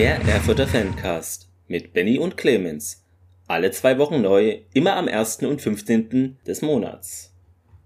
[0.00, 3.04] Der Erfurter Fancast mit Benny und Clemens.
[3.46, 5.42] Alle zwei Wochen neu, immer am 1.
[5.42, 6.38] und 15.
[6.46, 7.34] des Monats.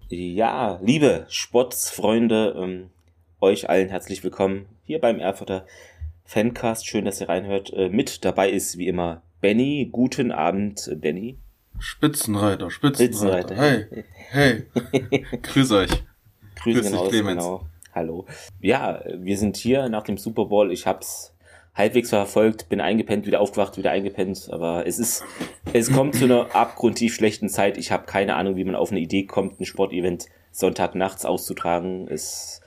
[0.07, 2.89] Ja, liebe Sportsfreunde, ähm,
[3.41, 5.65] euch allen herzlich willkommen hier beim Erfurter
[6.23, 6.87] Fancast.
[6.87, 7.73] Schön, dass ihr reinhört.
[7.73, 9.89] Äh, mit dabei ist wie immer Benny.
[9.91, 11.37] Guten Abend, Benny.
[11.79, 13.57] Spitzenreiter, Spitzenreiter.
[13.57, 14.05] Spitzenreiter.
[14.31, 15.25] Hey, hey.
[15.41, 15.91] Grüß euch.
[16.55, 17.43] Grüße Grüß dich, Clemens.
[17.43, 17.67] Genau.
[17.93, 18.25] Hallo.
[18.61, 20.71] Ja, wir sind hier nach dem Super Bowl.
[20.71, 21.34] Ich hab's
[21.75, 24.47] halbwegs verfolgt, bin eingepennt, wieder aufgewacht, wieder eingepennt.
[24.51, 25.23] Aber es ist,
[25.73, 27.77] es kommt zu einer abgrundtief schlechten Zeit.
[27.77, 32.07] Ich habe keine Ahnung, wie man auf eine Idee kommt, ein Sportevent Sonntagnachts auszutragen.
[32.09, 32.61] Es,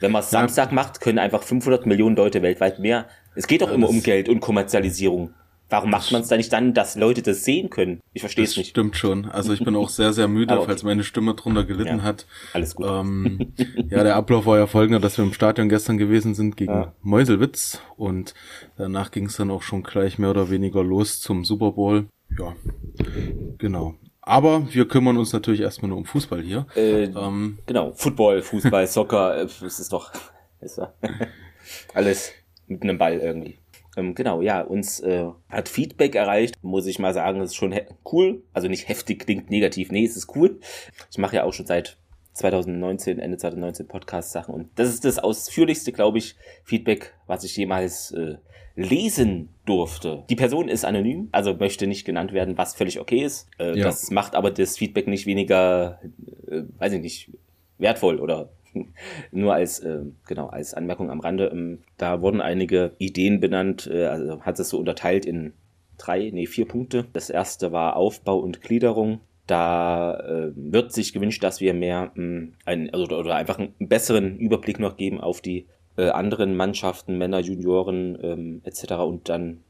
[0.00, 3.06] wenn man es Samstag macht, können einfach 500 Millionen Leute weltweit mehr.
[3.34, 5.32] Es geht doch ja, immer um Geld und Kommerzialisierung.
[5.72, 8.02] Warum macht man es da nicht dann, dass Leute das sehen können?
[8.12, 8.68] Ich verstehe es nicht.
[8.68, 9.24] Stimmt schon.
[9.24, 10.64] Also ich bin auch sehr, sehr müde, okay.
[10.66, 12.26] falls meine Stimme drunter gelitten ja, hat.
[12.52, 12.86] Alles gut.
[12.86, 13.54] Ähm,
[13.88, 16.92] ja, der Ablauf war ja folgender, dass wir im Stadion gestern gewesen sind gegen ja.
[17.00, 18.34] Meuselwitz und
[18.76, 22.04] danach ging es dann auch schon gleich mehr oder weniger los zum Super Bowl.
[22.38, 22.54] Ja,
[23.56, 23.94] genau.
[24.20, 26.66] Aber wir kümmern uns natürlich erstmal nur um Fußball hier.
[26.76, 30.12] Äh, ähm, genau, Football, Fußball, Soccer, äh, es ist doch
[30.60, 30.82] ist
[31.94, 32.32] alles
[32.66, 33.56] mit einem Ball irgendwie.
[33.96, 37.74] Ähm, genau, ja, uns äh, hat Feedback erreicht, muss ich mal sagen, ist schon
[38.10, 38.42] cool.
[38.52, 40.60] Also nicht heftig klingt negativ, nee, es ist cool.
[41.10, 41.98] Ich mache ja auch schon seit
[42.34, 48.12] 2019, Ende 2019 Podcast-Sachen und das ist das ausführlichste, glaube ich, Feedback, was ich jemals
[48.12, 48.36] äh,
[48.74, 50.24] lesen durfte.
[50.30, 53.48] Die Person ist anonym, also möchte nicht genannt werden, was völlig okay ist.
[53.58, 53.84] Äh, ja.
[53.84, 56.00] Das macht aber das Feedback nicht weniger,
[56.50, 57.30] äh, weiß ich nicht,
[57.78, 58.50] wertvoll oder
[59.30, 64.06] Nur als, äh, genau, als Anmerkung am Rande, ähm, da wurden einige Ideen benannt, äh,
[64.06, 65.52] also hat es so unterteilt in
[65.98, 67.06] drei, nee, vier Punkte.
[67.12, 69.20] Das erste war Aufbau und Gliederung.
[69.46, 74.38] Da äh, wird sich gewünscht, dass wir mehr ähm, ein, also, oder einfach einen besseren
[74.38, 75.66] Überblick noch geben auf die
[75.96, 78.94] äh, anderen Mannschaften, Männer, Junioren ähm, etc.
[78.94, 79.62] und dann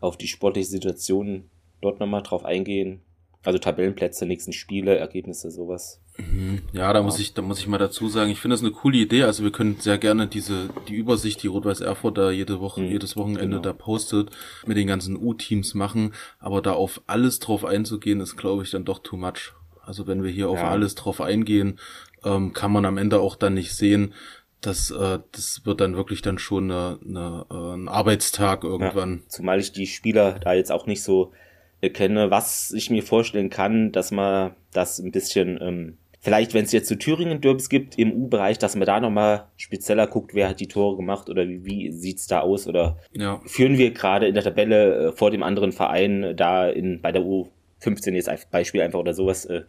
[0.00, 1.50] auf die sportliche Situation
[1.80, 3.00] dort nochmal drauf eingehen.
[3.44, 6.00] Also Tabellenplätze, nächsten Spiele, Ergebnisse, sowas.
[6.18, 6.62] Mhm.
[6.72, 8.98] Ja, da muss ich, da muss ich mal dazu sagen, ich finde das eine coole
[8.98, 9.22] Idee.
[9.22, 12.88] Also wir können sehr gerne diese, die Übersicht, die Rot-Weiß Erfurt da jede Woche, mhm.
[12.88, 13.62] jedes Wochenende genau.
[13.62, 14.30] da postet,
[14.66, 16.12] mit den ganzen U-Teams machen.
[16.38, 19.52] Aber da auf alles drauf einzugehen, ist glaube ich dann doch too much.
[19.80, 21.78] Also wenn wir hier auf alles drauf eingehen,
[22.24, 24.12] ähm, kann man am Ende auch dann nicht sehen,
[24.60, 29.22] das, äh, das wird dann wirklich dann schon eine, eine, äh, ein Arbeitstag irgendwann.
[29.22, 31.32] Ja, zumal ich die Spieler da jetzt auch nicht so
[31.80, 36.72] kenne, was ich mir vorstellen kann, dass man das ein bisschen ähm, Vielleicht, wenn es
[36.72, 40.66] jetzt so Thüringen-Derbys gibt im U-Bereich, dass man da nochmal spezieller guckt, wer hat die
[40.66, 43.40] Tore gemacht oder wie, wie sieht's da aus oder ja.
[43.46, 47.22] führen wir gerade in der Tabelle äh, vor dem anderen Verein da in bei der
[47.22, 49.44] U15 jetzt als Beispiel einfach oder sowas.
[49.44, 49.62] Äh,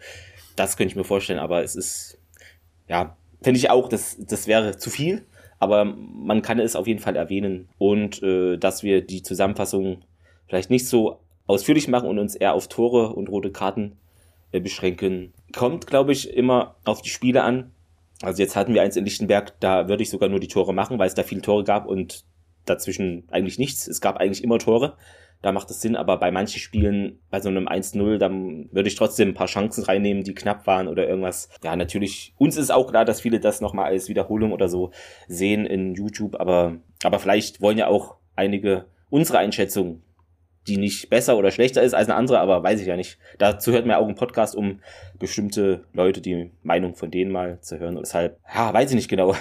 [0.56, 2.18] das könnte ich mir vorstellen, aber es ist,
[2.88, 5.26] ja, finde ich auch, das, das wäre zu viel,
[5.60, 10.02] aber man kann es auf jeden Fall erwähnen und äh, dass wir die Zusammenfassung
[10.48, 13.98] vielleicht nicht so ausführlich machen und uns eher auf Tore und rote Karten
[14.52, 15.34] beschränken.
[15.56, 17.72] Kommt, glaube ich, immer auf die Spiele an.
[18.22, 21.00] Also jetzt hatten wir eins in Lichtenberg, da würde ich sogar nur die Tore machen,
[21.00, 22.26] weil es da viele Tore gab und
[22.66, 23.88] dazwischen eigentlich nichts.
[23.88, 24.98] Es gab eigentlich immer Tore.
[25.42, 28.96] Da macht es Sinn, aber bei manchen Spielen, bei so einem 1-0, dann würde ich
[28.96, 31.50] trotzdem ein paar Chancen reinnehmen, die knapp waren oder irgendwas.
[31.64, 34.92] Ja, natürlich, uns ist auch klar, dass viele das nochmal als Wiederholung oder so
[35.30, 40.02] sehen in YouTube, aber, aber vielleicht wollen ja auch einige unsere Einschätzung
[40.68, 43.18] die nicht besser oder schlechter ist als eine andere, aber weiß ich ja nicht.
[43.38, 44.80] Dazu hört man ja auch einen Podcast, um
[45.18, 47.98] bestimmte Leute die Meinung von denen mal zu hören.
[47.98, 49.36] Und deshalb, ja, weiß ich nicht genau,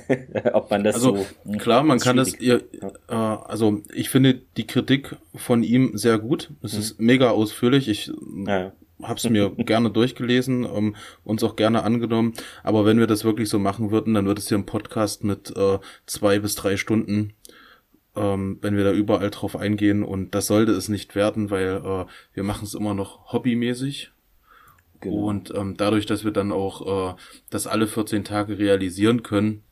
[0.52, 1.52] ob man das also, so.
[1.58, 2.62] Klar, man kann das, ihr,
[3.08, 6.50] äh, also ich finde die Kritik von ihm sehr gut.
[6.62, 6.80] Es mhm.
[6.80, 7.88] ist mega ausführlich.
[7.88, 8.12] Ich
[8.46, 8.72] ja.
[9.02, 12.34] hab's mir gerne durchgelesen, ähm, uns auch gerne angenommen.
[12.62, 15.56] Aber wenn wir das wirklich so machen würden, dann wird es hier ein Podcast mit
[15.56, 17.32] äh, zwei bis drei Stunden
[18.16, 20.02] ähm, wenn wir da überall drauf eingehen.
[20.02, 24.12] Und das sollte es nicht werden, weil äh, wir machen es immer noch hobbymäßig.
[25.00, 25.16] Genau.
[25.16, 27.14] Und ähm, dadurch, dass wir dann auch äh,
[27.50, 29.62] das alle 14 Tage realisieren können,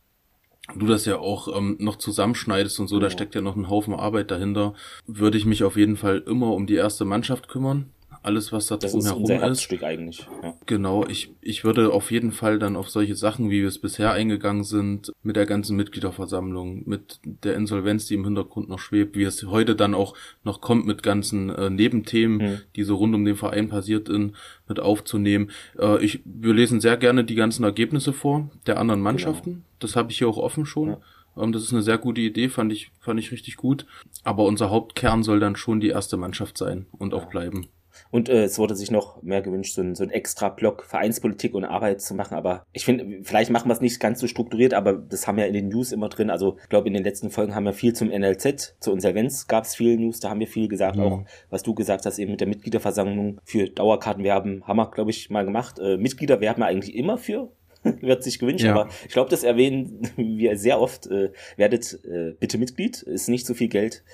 [0.74, 3.06] du das ja auch ähm, noch zusammenschneidest und so, genau.
[3.06, 4.74] da steckt ja noch ein Haufen Arbeit dahinter,
[5.06, 7.90] würde ich mich auf jeden Fall immer um die erste Mannschaft kümmern
[8.22, 10.26] alles, was da das ist Herzstück eigentlich.
[10.42, 10.54] Ja.
[10.66, 14.12] Genau, ich, ich würde auf jeden Fall dann auf solche Sachen, wie wir es bisher
[14.12, 19.24] eingegangen sind, mit der ganzen Mitgliederversammlung, mit der Insolvenz, die im Hintergrund noch schwebt, wie
[19.24, 20.14] es heute dann auch
[20.44, 22.60] noch kommt mit ganzen äh, Nebenthemen, mhm.
[22.76, 24.34] die so rund um den Verein passiert sind,
[24.68, 25.50] mit aufzunehmen.
[25.78, 29.10] Äh, ich, wir lesen sehr gerne die ganzen Ergebnisse vor der anderen genau.
[29.10, 29.50] Mannschaften.
[29.50, 29.64] Genau.
[29.80, 30.90] Das habe ich hier auch offen schon.
[30.90, 31.00] Ja.
[31.36, 33.86] Ähm, das ist eine sehr gute Idee, fand ich, fand ich richtig gut.
[34.22, 37.66] Aber unser Hauptkern soll dann schon die erste Mannschaft sein und auch bleiben.
[38.12, 41.54] Und äh, es wurde sich noch mehr gewünscht, so ein, so ein extra Block Vereinspolitik
[41.54, 42.34] und Arbeit zu machen.
[42.34, 45.46] Aber ich finde, vielleicht machen wir es nicht ganz so strukturiert, aber das haben wir
[45.46, 46.28] in den News immer drin.
[46.28, 49.64] Also ich glaube, in den letzten Folgen haben wir viel zum NLZ, zur Insolvenz gab
[49.64, 50.96] es viel News, da haben wir viel gesagt.
[50.96, 51.04] Ja.
[51.04, 55.30] Auch was du gesagt hast, eben mit der Mitgliederversammlung für Dauerkartenwerben haben wir, glaube ich,
[55.30, 55.78] mal gemacht.
[55.78, 57.50] Äh, Mitglieder werben wir eigentlich immer für
[58.00, 58.72] wird sich gewünscht, ja.
[58.72, 61.06] aber ich glaube, das erwähnen wir sehr oft.
[61.06, 64.04] Äh, werdet äh, bitte Mitglied, ist nicht so viel Geld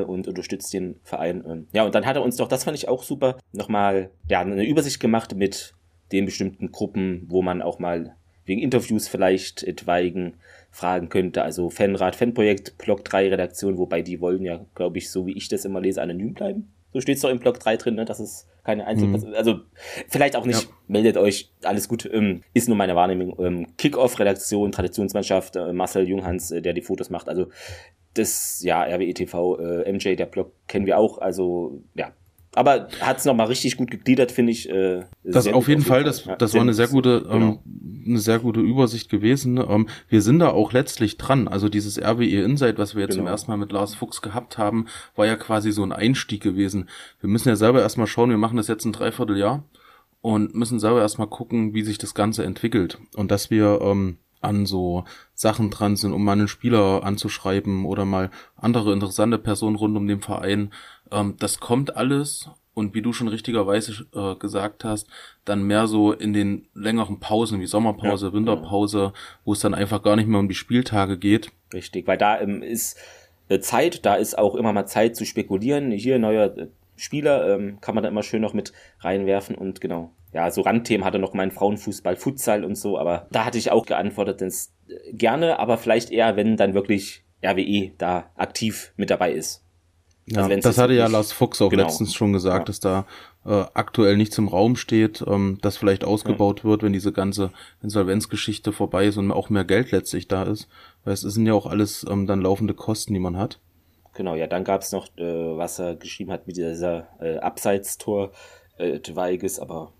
[0.00, 1.44] und unterstützt den Verein.
[1.46, 1.66] Ähm.
[1.72, 4.64] Ja, und dann hat er uns doch, das fand ich auch super, nochmal ja, eine
[4.64, 5.74] Übersicht gemacht mit
[6.12, 10.34] den bestimmten Gruppen, wo man auch mal wegen Interviews vielleicht etwaigen
[10.70, 11.42] fragen könnte.
[11.42, 15.48] Also Fanrat, Fanprojekt, Blog 3 Redaktion, wobei die wollen ja, glaube ich, so wie ich
[15.48, 16.72] das immer lese, anonym bleiben.
[16.92, 18.04] So steht es doch im Blog 3 drin, ne?
[18.04, 19.34] dass es keine Einzelperson, mhm.
[19.34, 19.60] also
[20.08, 20.68] vielleicht auch nicht, ja.
[20.86, 23.34] meldet euch, alles gut, ähm, ist nur meine Wahrnehmung.
[23.40, 27.48] Ähm, Kick-Off-Redaktion, Traditionsmannschaft, äh, Marcel Junghans, äh, der die Fotos macht, also
[28.14, 32.12] das, ja, RWE TV, äh, MJ, der Blog kennen wir auch, also ja,
[32.54, 34.68] aber hat es nochmal richtig gut gegliedert, finde ich.
[34.68, 37.62] Äh, das auf jeden Fall, das, das war eine sehr gute, ähm, genau.
[38.06, 39.56] eine sehr gute Übersicht gewesen.
[39.56, 41.48] Ähm, wir sind da auch letztlich dran.
[41.48, 43.24] Also dieses RWE Insight, was wir jetzt genau.
[43.24, 44.86] zum ersten Mal mit Lars Fuchs gehabt haben,
[45.16, 46.90] war ja quasi so ein Einstieg gewesen.
[47.20, 49.64] Wir müssen ja selber erstmal schauen, wir machen das jetzt ein Dreivierteljahr
[50.20, 52.98] und müssen selber erstmal gucken, wie sich das Ganze entwickelt.
[53.16, 55.04] Und dass wir ähm, an so
[55.34, 60.06] Sachen dran sind, um mal einen Spieler anzuschreiben oder mal andere interessante Personen rund um
[60.06, 60.72] den Verein.
[61.10, 65.08] Ähm, das kommt alles und wie du schon richtigerweise äh, gesagt hast,
[65.44, 69.12] dann mehr so in den längeren Pausen wie Sommerpause, ja, Winterpause, ja.
[69.44, 71.50] wo es dann einfach gar nicht mehr um die Spieltage geht.
[71.72, 72.98] Richtig, weil da ähm, ist
[73.48, 75.90] äh, Zeit, da ist auch immer mal Zeit zu spekulieren.
[75.90, 76.68] Hier neuer äh,
[77.02, 80.12] Spieler ähm, kann man da immer schön noch mit reinwerfen und genau.
[80.32, 83.86] Ja, so Randthemen hatte noch mein Frauenfußball, Futsal und so, aber da hatte ich auch
[83.86, 84.52] geantwortet, denn
[84.88, 89.64] äh, gerne, aber vielleicht eher, wenn dann wirklich RWE da aktiv mit dabei ist.
[90.26, 91.82] Ja, also das hatte ja Lars Fuchs auch genau.
[91.82, 92.64] letztens schon gesagt, ja.
[92.66, 93.06] dass da
[93.44, 96.70] äh, aktuell nichts im Raum steht, ähm, dass vielleicht ausgebaut ja.
[96.70, 97.50] wird, wenn diese ganze
[97.82, 100.68] Insolvenzgeschichte vorbei ist und auch mehr Geld letztlich da ist.
[101.04, 103.58] Weil es sind ja auch alles ähm, dann laufende Kosten, die man hat.
[104.14, 108.32] Genau, ja, dann gab es noch, äh, was er geschrieben hat mit dieser äh, Abseitstor
[108.76, 109.92] äh, Weiges, aber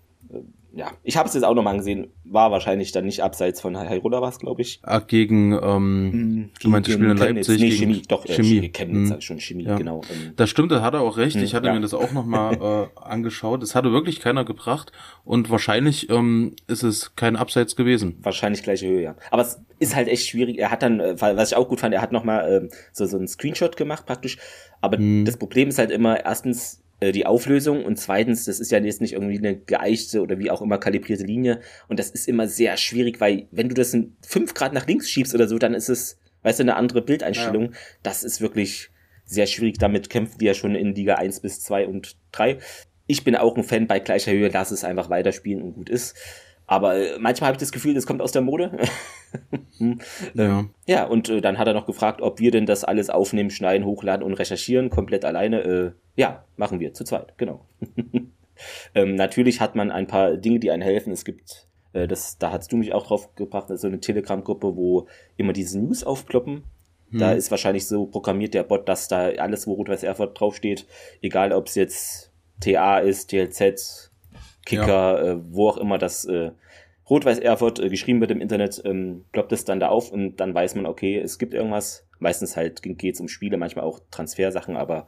[0.75, 4.29] ja, ich habe es jetzt auch nochmal gesehen, war wahrscheinlich dann nicht abseits von war
[4.29, 4.79] es, glaube ich.
[4.81, 7.61] Ach, gegen, ähm, mhm, du meinst, Spiel in Leipzig?
[7.61, 8.69] Nee, gegen, Chemie, doch, äh, Chemie.
[8.69, 9.21] Chemnitz, mhm.
[9.21, 9.77] schon Chemie, ja.
[9.77, 10.01] genau.
[10.11, 10.33] Ähm.
[10.35, 11.35] Das stimmt, da hat er auch recht.
[11.35, 11.73] Ich mhm, hatte ja.
[11.73, 13.61] mir das auch nochmal äh, angeschaut.
[13.61, 14.91] Es hatte wirklich keiner gebracht
[15.23, 18.17] und wahrscheinlich ähm, ist es kein Abseits gewesen.
[18.23, 19.15] Wahrscheinlich gleiche Höhe, ja.
[19.29, 20.57] Aber es ist halt echt schwierig.
[20.57, 23.17] Er hat dann, äh, was ich auch gut fand, er hat nochmal äh, so, so
[23.17, 24.39] einen Screenshot gemacht praktisch.
[24.81, 25.23] Aber mhm.
[25.25, 29.01] das Problem ist halt immer, erstens, äh, die Auflösung und zweitens, das ist ja jetzt
[29.01, 32.77] nicht irgendwie eine geeichte oder wie auch immer kalibrierte Linie und das ist immer sehr
[32.77, 35.89] schwierig, weil wenn du das in fünf Grad nach links schiebst oder so, dann ist
[35.89, 37.65] es, weißt du, eine andere Bildeinstellung.
[37.65, 37.77] Ja.
[38.03, 38.89] Das ist wirklich
[39.25, 39.77] sehr schwierig.
[39.77, 42.57] Damit kämpfen die ja schon in Liga 1 bis 2 und 3.
[43.07, 46.15] Ich bin auch ein Fan bei gleicher Höhe, lass es einfach weiterspielen und gut ist.
[46.65, 48.77] Aber äh, manchmal habe ich das Gefühl, das kommt aus der Mode.
[50.33, 50.65] ja.
[50.87, 53.85] ja, und äh, dann hat er noch gefragt, ob wir denn das alles aufnehmen, schneiden,
[53.85, 55.61] hochladen und recherchieren, komplett alleine.
[55.61, 57.65] Äh, ja, machen wir zu zweit, genau.
[58.95, 61.11] ähm, natürlich hat man ein paar Dinge, die einem helfen.
[61.11, 65.07] Es gibt, äh, das, da hast du mich auch drauf gebracht, so eine Telegram-Gruppe, wo
[65.35, 66.63] immer diese News aufploppen.
[67.11, 67.19] Hm.
[67.19, 70.87] Da ist wahrscheinlich so programmiert der Bot, dass da alles, wo Rot-Weiß Erfurt draufsteht,
[71.21, 72.31] egal ob es jetzt
[72.61, 74.12] TA ist, TLZ,
[74.65, 75.31] Kicker, ja.
[75.31, 76.51] äh, wo auch immer das äh,
[77.09, 80.53] Rot-Weiß Erfurt äh, geschrieben wird im Internet, ähm, ploppt es dann da auf und dann
[80.53, 82.05] weiß man, okay, es gibt irgendwas.
[82.19, 85.07] Meistens halt geht es um Spiele, manchmal auch Transfersachen, aber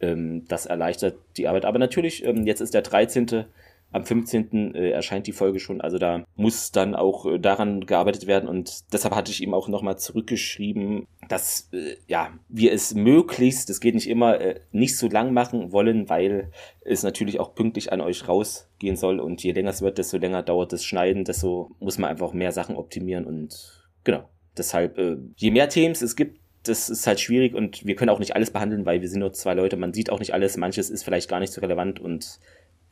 [0.00, 1.64] ähm, das erleichtert die Arbeit.
[1.64, 3.46] Aber natürlich, ähm, jetzt ist der 13.
[3.92, 4.74] Am 15.
[4.74, 8.92] Äh, erscheint die Folge schon, also da muss dann auch äh, daran gearbeitet werden und
[8.92, 13.94] deshalb hatte ich ihm auch nochmal zurückgeschrieben, dass äh, ja wir es möglichst, das geht
[13.94, 14.38] nicht immer,
[14.72, 19.42] nicht so lang machen wollen, weil es natürlich auch pünktlich an euch rausgehen soll und
[19.42, 22.76] je länger es wird, desto länger dauert das Schneiden, desto muss man einfach mehr Sachen
[22.76, 24.28] optimieren und genau.
[24.54, 25.00] Deshalb,
[25.36, 28.50] je mehr Themes es gibt, das ist halt schwierig und wir können auch nicht alles
[28.50, 29.76] behandeln, weil wir sind nur zwei Leute.
[29.76, 30.56] Man sieht auch nicht alles.
[30.56, 32.38] Manches ist vielleicht gar nicht so relevant und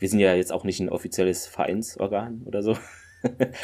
[0.00, 2.76] wir sind ja jetzt auch nicht ein offizielles Vereinsorgan oder so.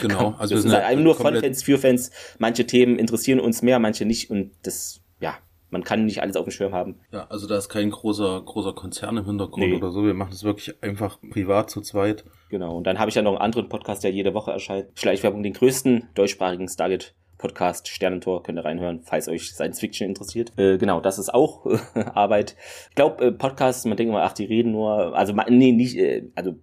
[0.03, 2.11] Genau, also wir sind halt nur von Fans für Fans.
[2.39, 5.39] Manche Themen interessieren uns mehr, manche nicht und das, ja,
[5.71, 7.01] man kann nicht alles auf dem Schirm haben.
[7.11, 9.75] Ja, also da ist kein großer, großer Konzern im Hintergrund nee.
[9.75, 10.05] oder so.
[10.05, 12.25] Wir machen das wirklich einfach privat zu zweit.
[12.51, 14.89] Genau, und dann habe ich ja noch einen anderen Podcast, der jede Woche erscheint.
[14.95, 20.53] Schleichwerbung, den größten deutschsprachigen Stargate Podcast Sternentor, könnt ihr reinhören, falls euch Science Fiction interessiert.
[20.57, 21.79] Äh, genau, das ist auch äh,
[22.15, 22.57] Arbeit.
[22.91, 26.25] Ich glaube, äh, Podcasts, man denkt immer, ach, die reden nur, also nee, nicht, äh,
[26.35, 26.57] also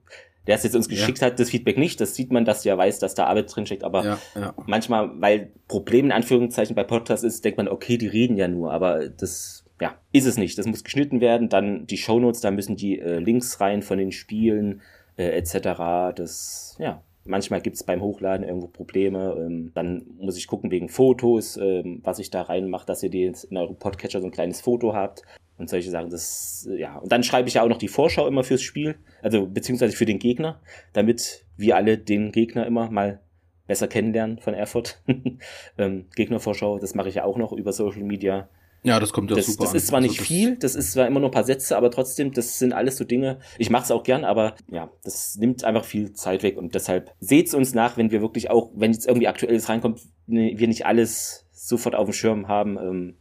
[0.48, 1.28] der es jetzt uns geschickt ja.
[1.28, 2.02] hat, das Feedback nicht.
[2.02, 3.84] Das sieht man, dass der weiß, dass da Arbeit drin steckt.
[3.84, 4.54] Aber ja, ja.
[4.66, 8.74] manchmal, weil Problem in Anführungszeichen bei Podcasts ist, denkt man, okay, die reden ja nur.
[8.74, 10.58] Aber das ja, ist es nicht.
[10.58, 11.50] Das muss geschnitten werden.
[11.50, 14.82] Dann die Shownotes, da müssen die äh, Links rein von den Spielen
[15.16, 16.16] äh, etc.
[16.16, 19.36] Das, ja, manchmal gibt es beim Hochladen irgendwo Probleme.
[19.40, 23.24] Ähm, dann muss ich gucken wegen Fotos, ähm, was ich da reinmache, dass ihr die
[23.24, 25.24] in eurem Podcatcher so ein kleines Foto habt
[25.58, 26.10] und solche Sachen.
[26.10, 26.98] Das, ja.
[26.98, 30.06] Und dann schreibe ich ja auch noch die Vorschau immer fürs Spiel, also beziehungsweise für
[30.06, 30.60] den Gegner,
[30.94, 33.20] damit wir alle den Gegner immer mal
[33.68, 35.02] besser kennenlernen von Erfurt.
[35.78, 38.50] ähm, Gegnervorschau, das mache ich ja auch noch über Social Media.
[38.84, 39.64] Ja, das kommt ja das, super.
[39.64, 41.90] Das ist zwar nicht also viel, das ist zwar immer nur ein paar Sätze, aber
[41.90, 43.40] trotzdem, das sind alles so Dinge.
[43.58, 47.14] Ich mache es auch gern, aber ja, das nimmt einfach viel Zeit weg und deshalb
[47.20, 50.86] seht's uns nach, wenn wir wirklich auch, wenn jetzt irgendwie aktuelles reinkommt, ne, wir nicht
[50.86, 52.78] alles sofort auf dem Schirm haben.
[52.78, 53.18] Ähm,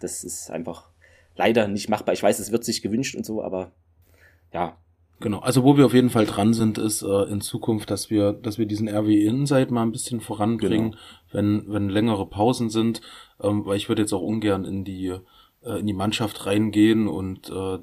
[0.00, 0.88] das ist einfach
[1.36, 2.14] leider nicht machbar.
[2.14, 3.72] Ich weiß, es wird sich gewünscht und so, aber
[4.52, 4.78] ja,
[5.24, 8.34] Genau, also wo wir auf jeden Fall dran sind, ist äh, in Zukunft, dass wir,
[8.34, 11.02] dass wir diesen RW Insight mal ein bisschen voranbringen, genau.
[11.32, 13.00] wenn, wenn längere Pausen sind,
[13.42, 15.14] ähm, weil ich würde jetzt auch ungern in die,
[15.62, 17.78] äh, in die Mannschaft reingehen und äh,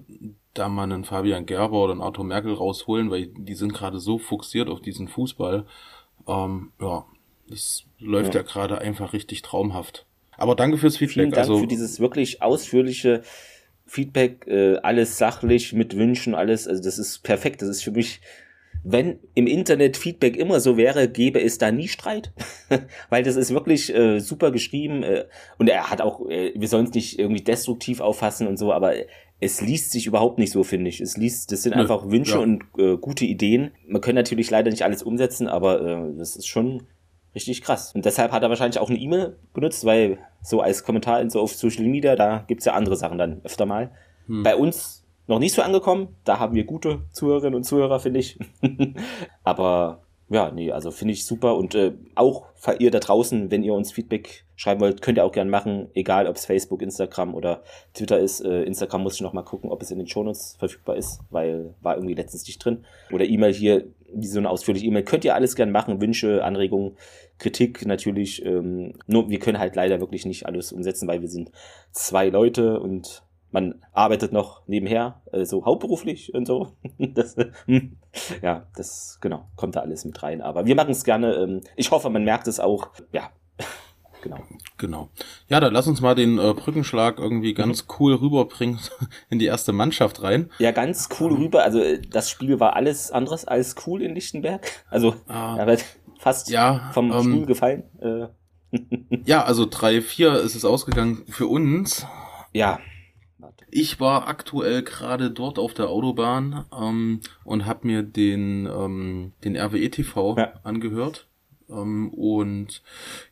[0.53, 4.19] da mal einen Fabian Gerber oder einen Arthur Merkel rausholen, weil die sind gerade so
[4.19, 5.65] fokussiert auf diesen Fußball.
[6.27, 7.07] Ähm, ja,
[7.49, 10.05] das läuft ja, ja gerade einfach richtig traumhaft.
[10.37, 11.13] Aber danke fürs Feedback.
[11.13, 13.23] Vielen Dank also, für dieses wirklich ausführliche
[13.91, 17.61] Feedback, äh, alles sachlich, mit Wünschen, alles, also das ist perfekt.
[17.61, 18.21] Das ist für mich,
[18.85, 22.31] wenn im Internet Feedback immer so wäre, gäbe es da nie Streit.
[23.09, 25.25] Weil das ist wirklich äh, super geschrieben äh,
[25.57, 28.93] und er hat auch, äh, wir sollen es nicht irgendwie destruktiv auffassen und so, aber
[29.41, 31.01] es liest sich überhaupt nicht so, finde ich.
[31.01, 32.39] Es liest, das sind einfach Wünsche ja.
[32.39, 33.71] und äh, gute Ideen.
[33.87, 36.83] Man kann natürlich leider nicht alles umsetzen, aber äh, das ist schon
[37.35, 37.93] richtig krass.
[37.93, 41.39] Und deshalb hat er wahrscheinlich auch eine E-Mail benutzt, weil so als Kommentar in so
[41.41, 43.91] auf Social Media, da gibt's ja andere Sachen dann öfter mal.
[44.27, 44.43] Hm.
[44.43, 46.15] Bei uns noch nicht so angekommen.
[46.23, 48.37] Da haben wir gute Zuhörerinnen und Zuhörer, finde ich.
[49.43, 51.55] Aber ja, nee, also finde ich super.
[51.57, 52.45] Und äh, auch
[52.79, 56.27] ihr da draußen, wenn ihr uns Feedback schreiben wollt, könnt ihr auch gerne machen, egal
[56.27, 58.39] ob es Facebook, Instagram oder Twitter ist.
[58.39, 61.73] Äh, Instagram muss ich noch mal gucken, ob es in den Shownotes verfügbar ist, weil
[61.81, 62.85] war irgendwie letztens nicht drin.
[63.11, 63.87] Oder E-Mail hier,
[64.19, 65.03] so eine ausführliche E-Mail.
[65.03, 66.97] Könnt ihr alles gerne machen, Wünsche, Anregungen,
[67.37, 68.45] Kritik natürlich.
[68.45, 71.51] Ähm, nur wir können halt leider wirklich nicht alles umsetzen, weil wir sind
[71.91, 76.73] zwei Leute und man arbeitet noch nebenher, äh, so hauptberuflich und so.
[76.99, 77.97] das, hm,
[78.41, 80.41] ja, das genau kommt da alles mit rein.
[80.41, 81.33] Aber wir machen es gerne.
[81.35, 82.89] Ähm, ich hoffe, man merkt es auch.
[83.11, 83.31] Ja,
[84.21, 84.43] genau.
[84.77, 85.09] Genau.
[85.47, 87.93] Ja, dann lass uns mal den äh, Brückenschlag irgendwie ganz mhm.
[87.99, 88.79] cool rüberbringen
[89.29, 90.49] in die erste Mannschaft rein.
[90.59, 91.63] Ja, ganz cool rüber.
[91.63, 94.65] Also äh, das Spiel war alles anderes als cool in Lichtenberg.
[94.89, 95.85] Also ah, wird
[96.19, 97.83] fast ja, vom ähm, Stuhl gefallen.
[97.99, 98.27] Äh.
[99.25, 102.05] ja, also 3-4 ist es ausgegangen für uns.
[102.53, 102.79] Ja,
[103.71, 109.57] ich war aktuell gerade dort auf der Autobahn ähm, und habe mir den, ähm, den
[109.57, 110.53] RWE TV ja.
[110.63, 111.27] angehört.
[111.71, 112.81] Ähm, und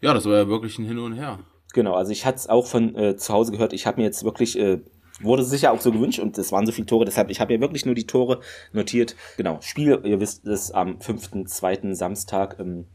[0.02, 1.40] ja, das war ja wirklich ein Hin und Her.
[1.74, 3.74] Genau, also ich hatte es auch von äh, zu Hause gehört.
[3.74, 4.80] Ich habe mir jetzt wirklich, äh,
[5.22, 7.62] wurde sicher auch so gewünscht und es waren so viele Tore, deshalb, ich habe ja
[7.62, 8.40] wirklich nur die Tore
[8.72, 9.16] notiert.
[9.38, 11.94] Genau, Spiel, ihr wisst es, am 5.2.
[11.94, 12.86] Samstag, ähm,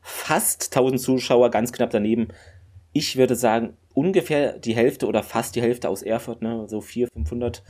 [0.00, 2.28] fast 1000 Zuschauer, ganz knapp daneben.
[2.92, 7.28] Ich würde sagen, ungefähr die Hälfte oder fast die Hälfte aus Erfurt, ne, so 400,
[7.28, 7.62] 500.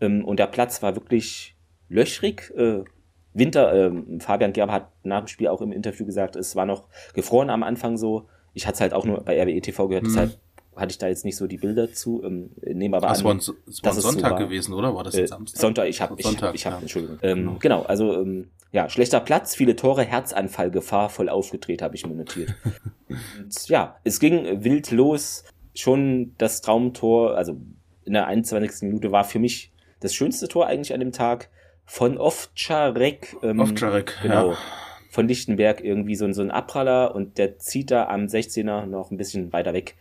[0.00, 1.56] Ähm, und der Platz war wirklich
[1.88, 2.52] löchrig.
[2.56, 2.84] Äh,
[3.36, 6.88] Winter, äh, Fabian Gerber hat nach dem Spiel auch im Interview gesagt, es war noch
[7.14, 8.26] gefroren am Anfang so.
[8.54, 10.12] Ich hatte es halt auch nur bei RWE TV gehört, hm.
[10.12, 10.38] deshalb
[10.76, 12.22] hatte ich da jetzt nicht so die Bilder zu.
[12.22, 14.38] Ähm, nehme aber Ach, an, es war ein, es war ein Sonntag so war.
[14.38, 14.94] gewesen, oder?
[14.94, 15.60] War das äh, Samstag?
[15.60, 16.82] Sonntag, ich habe, ich, Sonntag, ich habe, ja.
[16.82, 17.18] Entschuldigung.
[17.22, 17.56] Ähm, genau.
[17.58, 22.14] genau, also ähm, ja, schlechter Platz, viele Tore, Herzanfall, Gefahr, voll aufgedreht, habe ich mir
[22.14, 22.54] notiert.
[23.08, 27.56] Und, ja, es ging wild los schon das Traumtor, also
[28.04, 28.82] in der 21.
[28.82, 31.50] Minute war für mich das schönste Tor eigentlich an dem Tag
[31.86, 33.36] von Ovcharek.
[33.42, 34.50] Ähm, Ovcharek, genau.
[34.50, 34.58] Ja.
[35.10, 39.16] Von Lichtenberg irgendwie so, so ein Abpraller und der zieht da am 16er noch ein
[39.16, 39.96] bisschen weiter weg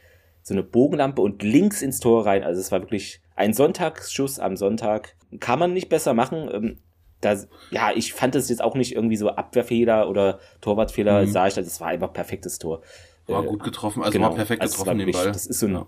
[0.45, 2.43] so eine Bogenlampe und links ins Tor rein.
[2.43, 5.15] Also es war wirklich ein Sonntagsschuss am Sonntag.
[5.39, 6.47] Kann man nicht besser machen.
[6.53, 6.77] Ähm,
[7.19, 7.35] da,
[7.71, 11.31] ja, ich fand es jetzt auch nicht irgendwie so Abwehrfehler oder Torwartfehler, mhm.
[11.31, 12.83] sah ich, das war einfach perfektes Tor.
[13.25, 15.31] War äh, gut getroffen, also genau, war perfekt also getroffen wirklich, den Ball.
[15.31, 15.85] Das ist so ein,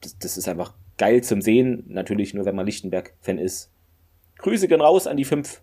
[0.00, 3.70] das, das, ist einfach geil zum Sehen, natürlich nur wenn man Lichtenberg-Fan ist.
[4.42, 5.60] Grüße gehen raus an die fünf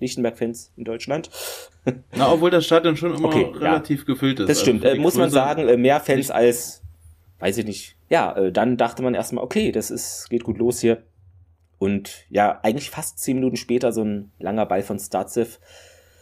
[0.00, 1.30] Lichtenberg-Fans in Deutschland.
[2.14, 4.48] Na, obwohl das Stadion schon immer okay, relativ ja, gefüllt ist.
[4.48, 6.82] Das stimmt, also äh, muss man sagen, äh, mehr Fans als,
[7.40, 7.96] weiß ich nicht.
[8.08, 11.02] Ja, äh, dann dachte man erstmal, okay, das ist, geht gut los hier.
[11.78, 15.60] Und ja, eigentlich fast zehn Minuten später so ein langer Ball von Starzev.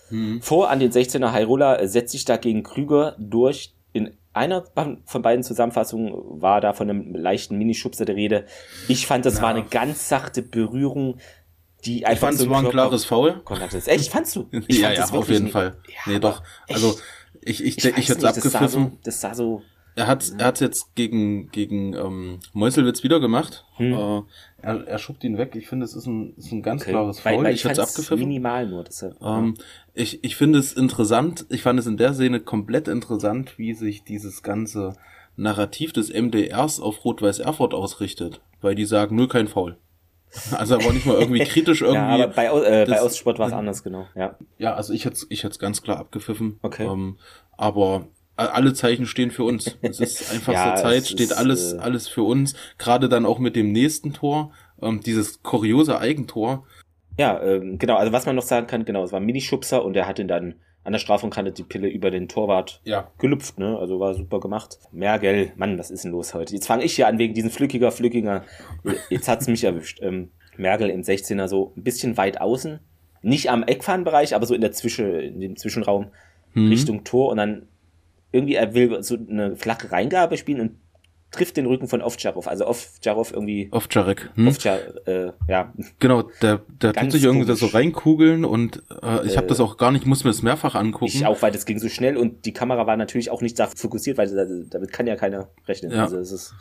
[0.08, 0.40] Hm.
[0.42, 3.74] Vor an den 16er Hairola setzt sich da gegen Krüger durch.
[3.92, 4.64] In einer
[5.06, 8.44] von beiden Zusammenfassungen war da von einem leichten Minischubser der Rede.
[8.86, 9.42] Ich fand, das ja.
[9.42, 11.16] war eine ganz sachte Berührung,
[11.86, 12.30] die einfach.
[12.30, 13.40] Ich fand, es war ein klares Foul.
[13.44, 13.88] Kontakt ist.
[13.88, 14.48] Echt, fandst du?
[14.68, 15.76] ja, ja, auf jeden Fall.
[15.88, 16.42] Ja, nee, doch.
[16.68, 16.98] Also,
[17.40, 18.98] ich, ich, ich, ich hätte es abgepfiffen.
[19.04, 19.62] Das sah so,
[19.94, 23.64] Er hat er hat's jetzt gegen gegen ähm, Meuselwitz wieder gemacht.
[23.76, 23.92] Hm.
[23.92, 24.22] Äh,
[24.62, 25.54] er, er schubt ihn weg.
[25.54, 26.90] Ich finde, es ist ein, ist ein ganz okay.
[26.90, 27.32] klares Foul.
[27.38, 28.18] Weil, weil ich ich abgepfiffen.
[28.18, 28.84] minimal nur.
[28.84, 29.54] Deshalb, ähm,
[29.94, 31.46] ich ich finde es interessant.
[31.50, 34.96] Ich fand es in der Szene komplett interessant, wie sich dieses ganze
[35.36, 38.40] Narrativ des MDRs auf Rot-Weiß Erfurt ausrichtet.
[38.60, 39.76] Weil die sagen, nur kein Foul.
[40.52, 42.18] Also er war nicht mal irgendwie kritisch irgendwie.
[42.18, 44.06] ja, aber bei, äh, das, bei Ostsport war es anders, genau.
[44.14, 46.58] Ja, ja also ich hätte ich hätte ganz klar abgepfiffen.
[46.62, 46.86] Okay.
[46.86, 47.18] Ähm,
[47.56, 48.06] aber
[48.36, 49.78] alle Zeichen stehen für uns.
[49.80, 52.54] Es ist einfach ja, zur Zeit, steht ist, alles, äh, alles für uns.
[52.78, 56.66] Gerade dann auch mit dem nächsten Tor, ähm, dieses kuriose Eigentor.
[57.18, 59.96] Ja, ähm, genau, also was man noch sagen kann, genau, es war ein Minischubser und
[59.96, 60.56] er hat ihn dann
[60.86, 63.10] an der Strafraumkante die Pille über den Torwart ja.
[63.18, 63.76] gelüpft, ne?
[63.76, 64.78] Also war super gemacht.
[64.92, 66.54] Mergel, Mann, was ist denn los heute?
[66.54, 68.44] Jetzt fange ich hier an wegen diesen Flückiger, Flückiger.
[69.10, 69.98] Jetzt hat's mich erwischt.
[70.00, 72.78] Ähm, Mergel im 16er so ein bisschen weit außen.
[73.22, 76.12] Nicht am Eckfahnenbereich, aber so in der Zwischen, in dem Zwischenraum
[76.54, 76.68] mhm.
[76.68, 77.66] Richtung Tor und dann
[78.30, 80.76] irgendwie, er will so eine flache Reingabe spielen und
[81.36, 83.68] trifft den Rücken von Ovtcharov, also Ovtcharov irgendwie.
[83.70, 84.30] Ovtcharek.
[84.34, 84.48] Hm?
[84.48, 85.72] Ovtchar, äh, ja.
[85.98, 89.76] Genau, der, der tut sich irgendwie so reinkugeln und äh, ich äh, habe das auch
[89.76, 91.06] gar nicht, muss mir das mehrfach angucken.
[91.06, 93.66] Ich auch, weil das ging so schnell und die Kamera war natürlich auch nicht da
[93.66, 95.92] fokussiert, weil damit kann ja keiner rechnen.
[95.92, 96.04] Ja.
[96.04, 96.54] Also es ist,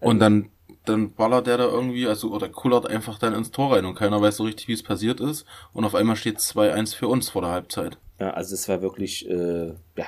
[0.00, 0.50] ähm, und dann
[0.84, 4.20] dann ballert der da irgendwie, also oder kullert einfach dann ins Tor rein und keiner
[4.20, 5.46] weiß so richtig, wie es passiert ist.
[5.72, 7.98] Und auf einmal steht 2-1 für uns vor der Halbzeit.
[8.20, 10.06] Ja, also es war wirklich, äh, ja,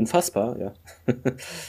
[0.00, 0.74] unfassbar, ja.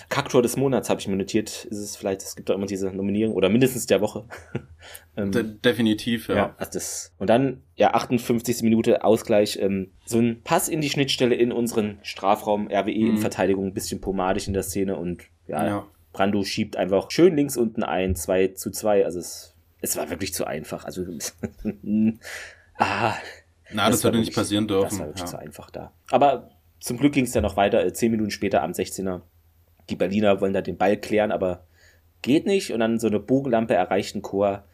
[0.10, 1.66] Kaktor des Monats habe ich mir notiert.
[1.66, 4.26] Ist es vielleicht, es gibt doch immer diese Nominierung oder mindestens der Woche.
[5.18, 6.36] ähm, De definitiv, ja.
[6.36, 8.64] ja also das, und dann, ja, 58.
[8.64, 9.60] Minute Ausgleich.
[9.62, 13.10] Ähm, so ein Pass in die Schnittstelle in unseren Strafraum, RWE mhm.
[13.12, 15.88] in Verteidigung, ein bisschen pomadig in der Szene und ja, ja.
[16.14, 19.06] Brando schiebt einfach schön links unten ein, 2 zu 2.
[19.06, 20.86] Also es, es war wirklich zu einfach.
[20.86, 21.06] Also,
[22.78, 23.14] ah.
[23.74, 24.90] Na, das, das würde nicht passieren dürfen.
[24.90, 25.28] Das war wirklich ja.
[25.28, 25.94] zu einfach da.
[26.10, 26.51] Aber
[26.82, 29.22] zum Glück ging es dann noch weiter, äh, zehn Minuten später am 16er.
[29.90, 31.64] Die Berliner wollen da den Ball klären, aber
[32.24, 32.74] geht nicht.
[32.74, 34.66] Und dann so eine Bogenlampe erreicht ein Chor.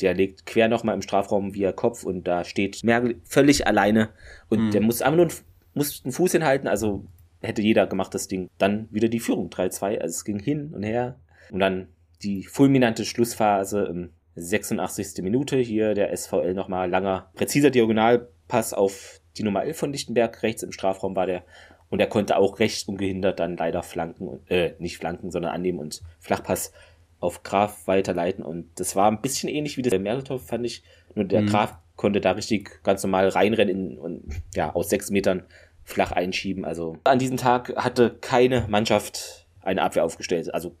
[0.00, 4.10] Der legt quer nochmal im Strafraum via Kopf und da steht Merkel völlig alleine.
[4.48, 4.70] Und mhm.
[4.72, 5.28] der muss einfach nur
[5.74, 6.66] muss einen Fuß hinhalten.
[6.66, 7.04] Also
[7.40, 8.50] hätte jeder gemacht, das Ding.
[8.58, 9.98] Dann wieder die Führung 3-2.
[10.00, 11.20] Also es ging hin und her.
[11.52, 11.86] Und dann
[12.24, 15.22] die fulminante Schlussphase im 86.
[15.22, 15.56] Minute.
[15.58, 20.72] Hier der SVL nochmal langer, präziser Diagonalpass auf die Nummer 11 von Lichtenberg, rechts im
[20.72, 21.44] Strafraum war der.
[21.90, 26.02] Und er konnte auch rechts ungehindert dann leider flanken, äh, nicht flanken, sondern annehmen und
[26.18, 26.72] Flachpass
[27.20, 28.44] auf Graf weiterleiten.
[28.44, 30.82] Und das war ein bisschen ähnlich wie das bei Merletov, fand ich.
[31.14, 31.46] Nur der mhm.
[31.46, 35.44] Graf konnte da richtig ganz normal reinrennen und ja, aus sechs Metern
[35.84, 36.64] flach einschieben.
[36.64, 40.52] Also an diesem Tag hatte keine Mannschaft eine Abwehr aufgestellt.
[40.52, 40.74] Also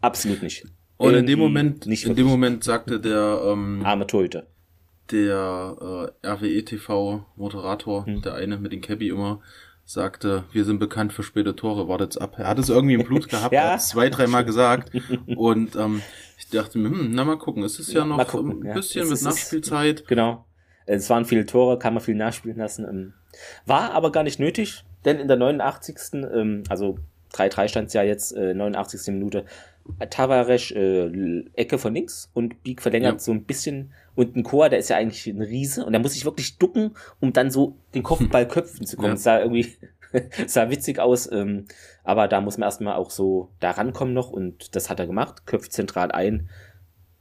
[0.00, 0.64] absolut nicht.
[0.96, 4.46] Und in dem Moment, nicht in dem Moment sagte der ähm, arme Torhüter
[5.10, 8.22] der äh, RWE TV Moderator, hm.
[8.22, 9.40] der eine mit dem Cabby immer,
[9.84, 12.34] sagte, wir sind bekannt für späte Tore, wartet's ab.
[12.38, 13.62] Er hat es irgendwie im Blut gehabt, ja.
[13.62, 14.92] er hat es zwei, dreimal gesagt.
[15.36, 16.02] Und ähm,
[16.38, 19.06] ich dachte mir, hm, na mal gucken, es ist ja, ja noch gucken, ein bisschen
[19.06, 19.10] ja.
[19.10, 20.00] mit Nachspielzeit.
[20.00, 20.44] Ist, genau.
[20.84, 22.86] Es waren viele Tore, kann man viel nachspielen lassen.
[22.88, 23.12] Ähm,
[23.66, 25.96] war aber gar nicht nötig, denn in der 89.
[26.34, 26.98] Ähm, also
[27.34, 29.14] 3-3 stand es ja jetzt, äh, 89.
[29.14, 29.44] Minute,
[30.10, 34.80] Tavares äh, Ecke von links und Bieg verlängert so ein bisschen und ein Chor, der
[34.80, 38.02] ist ja eigentlich ein Riese und der muss sich wirklich ducken, um dann so den
[38.02, 39.10] Kopfball köpfen zu kommen.
[39.10, 39.14] Ja.
[39.14, 39.76] Das sah irgendwie
[40.48, 41.66] sah witzig aus, ähm,
[42.02, 45.46] aber da muss man erstmal auch so da rankommen noch und das hat er gemacht,
[45.46, 46.50] köpft zentral ein.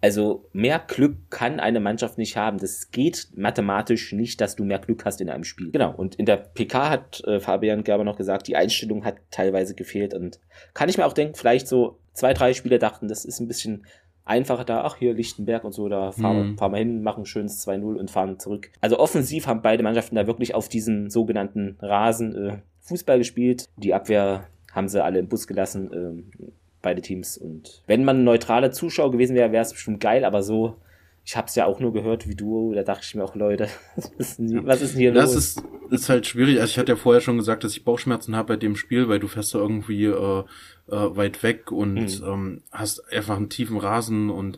[0.02, 2.58] Also mehr Glück kann eine Mannschaft nicht haben.
[2.58, 5.72] Das geht mathematisch nicht, dass du mehr Glück hast in einem Spiel.
[5.72, 5.94] Genau.
[5.94, 10.16] Und in der PK hat äh, Fabian Gerber noch gesagt, die Einstellung hat teilweise gefehlt
[10.16, 10.40] und
[10.74, 13.86] kann ich mir auch denken, vielleicht so zwei, drei Spieler dachten, das ist ein bisschen
[14.28, 16.58] einfacher da, ach hier Lichtenberg und so, da fahren, mhm.
[16.58, 18.72] fahren wir hin, machen schönes 2-0 und fahren zurück.
[18.82, 23.66] Also offensiv haben beide Mannschaften da wirklich auf diesem sogenannten Rasen äh, Fußball gespielt.
[23.78, 26.48] Die Abwehr haben sie alle im Bus gelassen, äh,
[26.82, 27.38] beide Teams.
[27.38, 30.76] Und wenn man ein neutraler Zuschauer gewesen wäre, wäre es bestimmt geil, aber so
[31.28, 33.68] ich habe es ja auch nur gehört wie du, da dachte ich mir auch, Leute,
[33.98, 35.56] was ist denn hier das los?
[35.56, 36.62] Das ist, ist halt schwierig.
[36.62, 39.20] Also ich hatte ja vorher schon gesagt, dass ich Bauchschmerzen habe bei dem Spiel, weil
[39.20, 40.46] du fährst da irgendwie äh, äh,
[41.18, 42.26] weit weg und mhm.
[42.26, 44.58] ähm, hast einfach einen tiefen Rasen und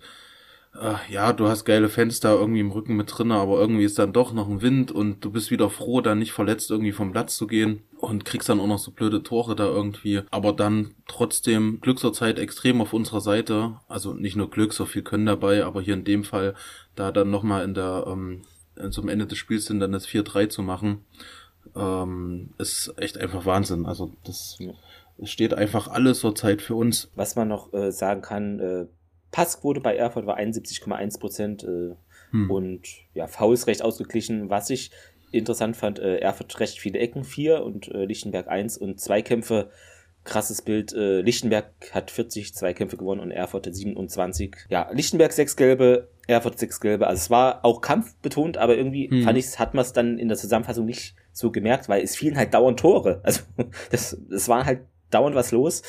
[0.76, 4.14] äh, ja, du hast geile Fenster irgendwie im Rücken mit drinne, aber irgendwie ist dann
[4.14, 7.38] doch noch ein Wind und du bist wieder froh, dann nicht verletzt irgendwie vom Platz
[7.38, 10.22] zu gehen und kriegst dann auch noch so blöde Tore da irgendwie.
[10.32, 13.80] Aber dann trotzdem Glück zur Zeit extrem auf unserer Seite.
[13.88, 16.56] Also nicht nur Glück, so viel können dabei, aber hier in dem Fall
[16.96, 18.44] da dann nochmal in der, ähm,
[18.92, 21.04] zum Ende des Spiels sind dann das 4-3 zu machen,
[21.76, 23.86] ähm, ist echt einfach Wahnsinn.
[23.86, 24.72] Also das ja.
[25.24, 27.12] steht einfach alles zur Zeit für uns.
[27.16, 28.86] Was man noch äh, sagen kann, äh,
[29.32, 31.96] Passquote bei Erfurt war 71,1 Prozent äh,
[32.32, 32.52] hm.
[32.52, 34.50] und ja, Fouls recht ausgeglichen.
[34.50, 34.92] Was ich
[35.32, 39.70] interessant fand, äh, Erfurt recht viele Ecken, vier und äh, Lichtenberg eins und Zweikämpfe
[40.24, 40.94] krasses Bild.
[40.94, 44.56] Äh, Lichtenberg hat 40 Zweikämpfe gewonnen und Erfurt hat 27.
[44.70, 47.08] Ja, Lichtenberg sechs gelbe, Erfurt sechs gelbe.
[47.08, 49.24] Also es war auch kampfbetont, aber irgendwie hm.
[49.24, 52.38] fand ich, hat man es dann in der Zusammenfassung nicht so gemerkt, weil es fielen
[52.38, 53.22] halt dauernd Tore.
[53.24, 53.42] Also
[53.92, 55.82] das, das war halt dauernd was los.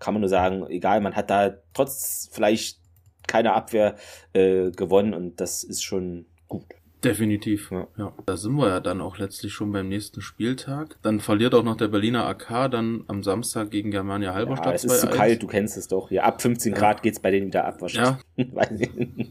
[0.00, 2.78] Kann man nur sagen, egal, man hat da trotz vielleicht
[3.26, 3.96] keiner Abwehr
[4.32, 6.64] äh, gewonnen und das ist schon gut.
[7.04, 7.70] Definitiv.
[7.70, 7.86] Ja.
[7.96, 8.12] ja.
[8.26, 10.96] Da sind wir ja dann auch letztlich schon beim nächsten Spieltag.
[11.02, 14.66] Dann verliert auch noch der Berliner AK dann am Samstag gegen Germania Halberstadt.
[14.66, 16.08] Ja, es ist zu kalt, du kennst es doch.
[16.08, 16.78] Hier ab 15 ja.
[16.78, 18.16] Grad geht's bei denen wieder ab wahrscheinlich.
[18.36, 18.46] Ja.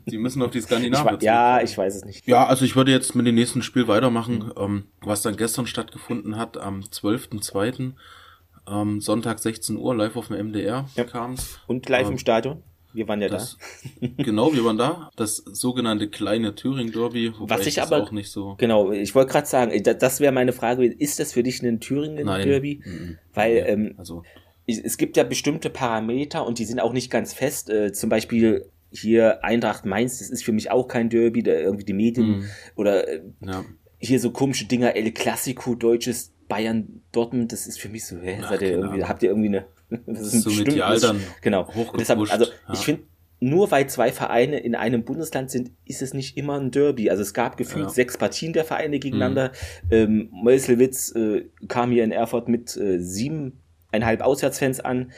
[0.05, 1.19] Die müssen auf die Skandinavien.
[1.21, 2.27] Ja, ich weiß es nicht.
[2.27, 4.53] Ja, also ich würde jetzt mit dem nächsten Spiel weitermachen, mhm.
[4.57, 7.93] ähm, was dann gestern stattgefunden hat, am 12.02.
[8.69, 11.03] Ähm, Sonntag 16 Uhr live auf dem MDR ja.
[11.03, 11.59] kam's.
[11.67, 12.63] Und live ähm, im Stadion?
[12.93, 13.57] Wir waren ja das,
[14.01, 14.07] da.
[14.23, 15.11] genau, wir waren da.
[15.15, 18.55] Das sogenannte kleine Thüringen-Derby, wobei Was ich, aber auch nicht so.
[18.57, 22.81] Genau, ich wollte gerade sagen, das wäre meine Frage: Ist das für dich ein Thüringen-Derby?
[23.33, 24.23] Weil ähm, also.
[24.65, 27.69] es gibt ja bestimmte Parameter und die sind auch nicht ganz fest.
[27.69, 31.85] Äh, zum Beispiel hier Eintracht Mainz, das ist für mich auch kein Derby, da irgendwie
[31.85, 32.45] die Medien mhm.
[32.75, 33.63] oder äh, ja.
[33.99, 38.39] hier so komische Dinger, El Clasico, deutsches Bayern Dortmund, das ist für mich so, hä,
[38.41, 39.65] Ach, seid ihr irgendwie, habt ihr irgendwie eine
[40.05, 41.71] das ist so medial dann genau.
[41.97, 42.73] Deshalb, also ja.
[42.73, 43.03] ich finde,
[43.39, 47.09] nur weil zwei Vereine in einem Bundesland sind, ist es nicht immer ein Derby.
[47.09, 47.89] Also es gab gefühlt ja.
[47.89, 49.51] sechs Partien der Vereine gegeneinander.
[49.83, 49.91] Mhm.
[49.91, 55.11] Ähm, Meuselwitz äh, kam hier in Erfurt mit äh, siebeneinhalb Auswärtsfans an.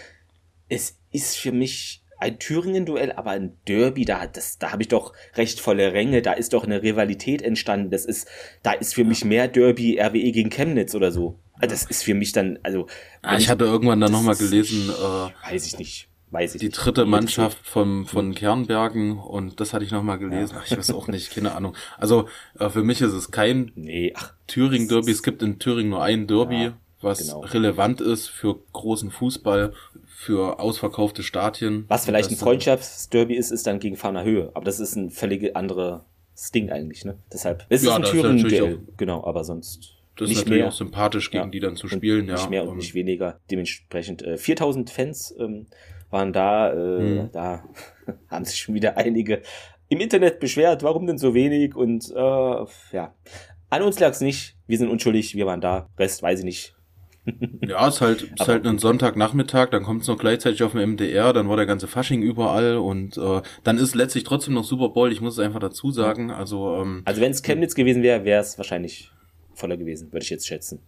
[0.68, 5.14] Es ist für mich ein Thüringen-Duell, aber ein Derby, da, das, da habe ich doch
[5.36, 7.92] recht volle Ränge, da ist doch eine Rivalität entstanden.
[7.92, 8.28] Das ist,
[8.62, 11.40] da ist für mich mehr Derby RWE gegen Chemnitz oder so.
[11.54, 12.88] Also das ist für mich dann, also.
[13.22, 16.10] Ah, ich hatte irgendwann dann nochmal gelesen, äh, weiß ich nicht.
[16.32, 17.10] Weiß ich die dritte nicht.
[17.10, 20.56] Mannschaft von, von Kernbergen und das hatte ich nochmal gelesen.
[20.56, 20.62] Ja.
[20.62, 21.76] Ach, ich weiß auch nicht, keine Ahnung.
[21.98, 22.28] Also
[22.60, 24.14] äh, für mich ist es kein nee,
[24.48, 25.12] Thüringen-Derby.
[25.12, 27.40] Es gibt in Thüringen nur ein Derby, ja, was genau.
[27.40, 29.74] relevant ist für großen Fußball,
[30.20, 31.86] für ausverkaufte Stadien.
[31.88, 34.52] Was vielleicht ein Freundschaftsderby ist, ist dann gegen Fahner Höhe.
[34.54, 36.02] Aber das ist ein völlig anderes
[36.54, 37.18] Ding eigentlich, ne?
[37.32, 37.66] Deshalb.
[37.70, 38.80] Es ja, ist ein Thüringen-Duell.
[38.98, 40.68] Genau, aber sonst das nicht ist natürlich mehr.
[40.68, 41.50] auch sympathisch, gegen ja.
[41.50, 42.28] die dann zu spielen.
[42.28, 42.34] ja.
[42.34, 43.40] Nicht mehr und nicht weniger.
[43.50, 45.68] Dementsprechend äh, 4000 Fans ähm,
[46.10, 46.74] waren da.
[46.74, 47.30] Äh, hm.
[47.32, 47.64] Da
[48.28, 49.42] haben sich schon wieder einige
[49.88, 51.78] im Internet beschwert, warum denn so wenig?
[51.78, 52.16] Und äh,
[52.92, 53.14] ja,
[53.70, 54.58] an uns lag es nicht.
[54.68, 55.88] Wir sind unschuldig, wir waren da.
[55.98, 56.76] Rest weiß ich nicht.
[57.62, 61.34] Ja, ist halt, ist halt ein Sonntagnachmittag, dann kommt es noch gleichzeitig auf dem MDR,
[61.34, 65.12] dann war der ganze Fasching überall und äh, dann ist letztlich trotzdem noch Super Bowl,
[65.12, 66.32] ich muss es einfach dazu sagen.
[66.32, 69.12] Also, ähm, also wenn es Chemnitz gewesen wäre, wäre es wahrscheinlich
[69.54, 70.82] voller gewesen, würde ich jetzt schätzen.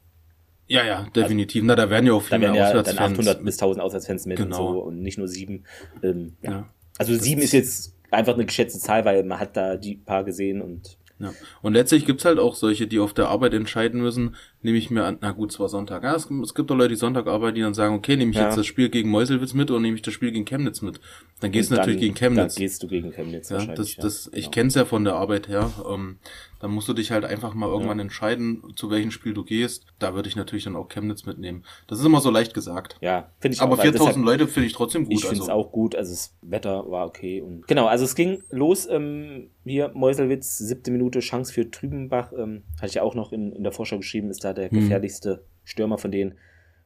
[0.67, 1.63] Ja, ja, definitiv.
[1.63, 4.25] Also, Na, da werden ja auch viele da werden ja dann 800 bis 1000 Auswärtsfans
[4.25, 4.67] mit genau.
[4.67, 5.65] und so und nicht nur sieben.
[6.01, 6.51] Ähm, ja.
[6.51, 6.69] ja.
[6.97, 10.61] Also sieben ist jetzt einfach eine geschätzte Zahl, weil man hat da die paar gesehen
[10.61, 11.33] und ja.
[11.61, 15.03] Und letztlich gibt's halt auch solche, die auf der Arbeit entscheiden müssen, nehme ich mir
[15.03, 16.03] an, na gut, es war Sonntag.
[16.03, 18.37] Ja, es, es gibt auch Leute, die Sonntag arbeiten, die dann sagen, okay, nehme ich
[18.37, 18.45] ja.
[18.45, 20.99] jetzt das Spiel gegen Meuselwitz mit oder nehme ich das Spiel gegen Chemnitz mit.
[21.39, 22.55] Dann gehst du natürlich gegen Chemnitz.
[22.55, 24.37] Dann gehst du gegen Chemnitz ja, das, das, ja.
[24.37, 25.71] Ich kenn's ja von der Arbeit her.
[25.89, 26.17] Ähm,
[26.61, 28.03] dann musst du dich halt einfach mal irgendwann ja.
[28.03, 29.87] entscheiden, zu welchem Spiel du gehst.
[29.97, 31.63] Da würde ich natürlich dann auch Chemnitz mitnehmen.
[31.87, 32.97] Das ist immer so leicht gesagt.
[33.01, 35.13] Ja, finde ich Aber 4000 Leute finde ich trotzdem gut.
[35.13, 35.53] Ich finde es also.
[35.53, 35.95] auch gut.
[35.95, 37.41] Also das Wetter war okay.
[37.41, 38.87] Und genau, also es ging los.
[38.87, 42.31] Ähm, hier Meuselwitz, siebte Minute, Chance für Trübenbach.
[42.37, 44.81] Ähm, hatte ich ja auch noch in, in der Vorschau geschrieben, ist da der hm.
[44.81, 46.35] gefährlichste Stürmer von denen.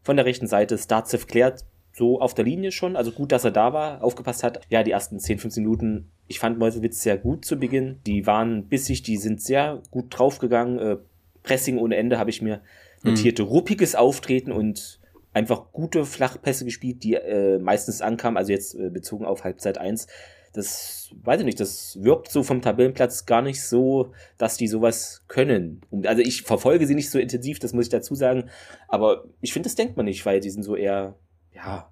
[0.04, 2.96] Von der rechten Seite, Starzev klärt so auf der Linie schon.
[2.96, 4.62] Also gut, dass er da war, aufgepasst hat.
[4.70, 8.00] Ja, die ersten 10, 15 Minuten ich fand Meuselwitz sehr gut zu Beginn.
[8.06, 10.80] Die waren bissig, die sind sehr gut draufgegangen.
[10.80, 10.98] Äh,
[11.44, 12.62] Pressing ohne Ende habe ich mir
[13.04, 13.44] notierte.
[13.44, 13.50] Mhm.
[13.50, 15.00] Ruppiges Auftreten und
[15.34, 20.08] einfach gute Flachpässe gespielt, die äh, meistens ankamen, also jetzt äh, bezogen auf Halbzeit 1.
[20.54, 25.26] Das weiß ich nicht, das wirkt so vom Tabellenplatz gar nicht so, dass die sowas
[25.28, 25.82] können.
[26.06, 28.50] Also ich verfolge sie nicht so intensiv, das muss ich dazu sagen,
[28.88, 31.16] aber ich finde, das denkt man nicht, weil die sind so eher,
[31.56, 31.90] ja,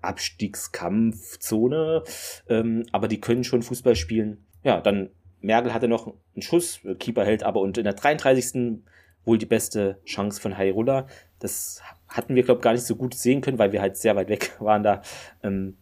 [0.00, 2.04] Abstiegskampfzone,
[2.48, 4.44] ähm, aber die können schon Fußball spielen.
[4.62, 8.80] Ja, dann Merkel hatte noch einen Schuss, Keeper hält aber und in der 33.
[9.24, 11.06] wohl die beste Chance von Hairulla.
[11.38, 14.16] Das hatten wir, glaube ich, gar nicht so gut sehen können, weil wir halt sehr
[14.16, 15.02] weit weg waren da,
[15.42, 15.76] ähm,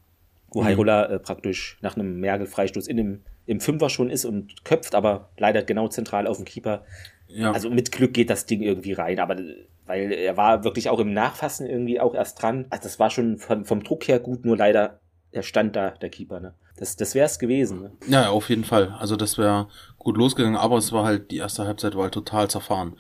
[0.51, 0.67] wo mhm.
[0.67, 5.31] Hairulla äh, praktisch nach einem Merkel-Freistoß in dem, im Fünfer schon ist und köpft, aber
[5.39, 6.85] leider genau zentral auf dem Keeper.
[7.37, 7.53] Ja.
[7.53, 9.37] Also mit Glück geht das Ding irgendwie rein, aber
[9.85, 12.65] weil er war wirklich auch im Nachfassen irgendwie auch erst dran.
[12.71, 15.01] Also das war schon von, vom Druck her gut, nur leider,
[15.33, 16.55] er stand da, der Keeper, ne?
[16.79, 17.83] Das, das wäre es gewesen.
[17.83, 17.93] Ne?
[18.09, 18.95] Ja, auf jeden Fall.
[18.99, 19.69] Also das wäre
[19.99, 22.97] gut losgegangen, aber es war halt, die erste Halbzeit war halt total zerfahren.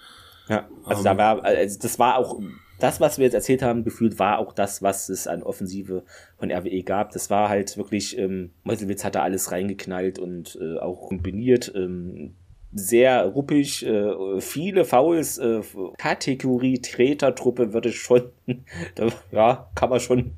[0.48, 2.38] Ja, also um, da ähm, war, also das war auch,
[2.78, 6.04] das, was wir jetzt erzählt haben, gefühlt war auch das, was es an Offensive
[6.38, 7.12] von RWE gab.
[7.12, 11.72] Das war halt wirklich, ähm, Meuselwitz hat da alles reingeknallt und äh, auch kombiniert.
[11.74, 12.34] Ähm,
[12.72, 15.62] sehr ruppig, äh, viele Fouls, äh,
[15.98, 18.30] Kategorie Tretertruppe würde ich schon,
[18.94, 20.32] da, ja, kann man schon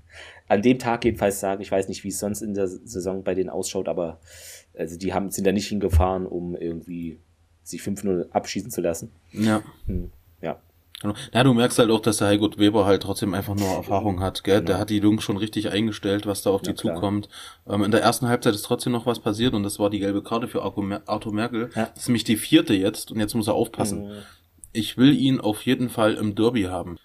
[0.49, 1.63] an dem Tag jedenfalls sagen.
[1.63, 4.19] Ich weiß nicht, wie es sonst in der Saison bei denen ausschaut, aber
[4.77, 7.19] also die haben, sind da nicht hingefahren, um irgendwie
[7.63, 9.13] sich 5-0 abschießen zu lassen.
[9.33, 9.63] Ja.
[9.87, 10.11] Hm,
[11.03, 11.13] ja.
[11.31, 11.45] Genau.
[11.45, 14.63] Du merkst halt auch, dass der Heiko Weber halt trotzdem einfach nur Erfahrung hat, gell?
[14.63, 17.29] Der hat die Jungs schon richtig eingestellt, was da auf die ja, zukommt.
[17.69, 20.23] Ähm, in der ersten Halbzeit ist trotzdem noch was passiert und das war die gelbe
[20.23, 21.71] Karte für Arthur Merkel.
[21.75, 21.87] Ja.
[21.87, 24.09] Das ist nämlich die vierte jetzt und jetzt muss er aufpassen.
[24.09, 24.23] Mhm.
[24.73, 26.99] Ich will ihn auf jeden Fall im Derby haben.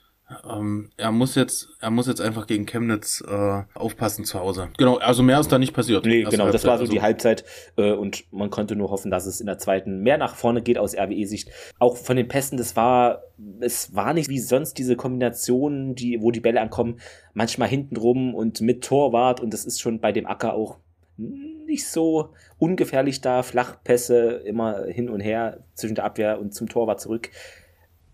[0.49, 4.69] Ähm, er muss jetzt, er muss jetzt einfach gegen Chemnitz äh, aufpassen zu Hause.
[4.77, 6.05] Genau, also mehr ist da nicht passiert.
[6.05, 6.91] Nee, genau, Halbzeit, das war so also.
[6.93, 7.43] die Halbzeit
[7.77, 10.77] äh, und man konnte nur hoffen, dass es in der zweiten mehr nach vorne geht
[10.77, 11.49] aus RWE-Sicht.
[11.79, 13.23] Auch von den Pässen, das war,
[13.59, 16.99] es war nicht wie sonst diese Kombinationen, die, wo die Bälle ankommen,
[17.33, 20.77] manchmal hintenrum und mit Torwart und das ist schon bei dem Acker auch
[21.17, 27.01] nicht so ungefährlich da, Flachpässe immer hin und her zwischen der Abwehr und zum Torwart
[27.01, 27.29] zurück.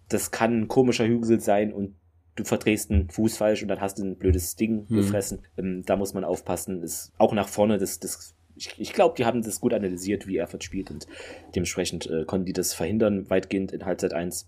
[0.10, 1.96] Das kann ein komischer Hügel sein und
[2.40, 4.96] du verdrehst einen Fuß falsch und dann hast du ein blödes Ding hm.
[4.98, 5.40] gefressen.
[5.58, 6.82] Ähm, da muss man aufpassen.
[6.82, 10.38] Ist auch nach vorne, das, das, ich, ich glaube, die haben das gut analysiert, wie
[10.38, 11.08] Erfurt spielt und
[11.56, 14.48] dementsprechend äh, konnten die das verhindern, weitgehend in Halbzeit 1.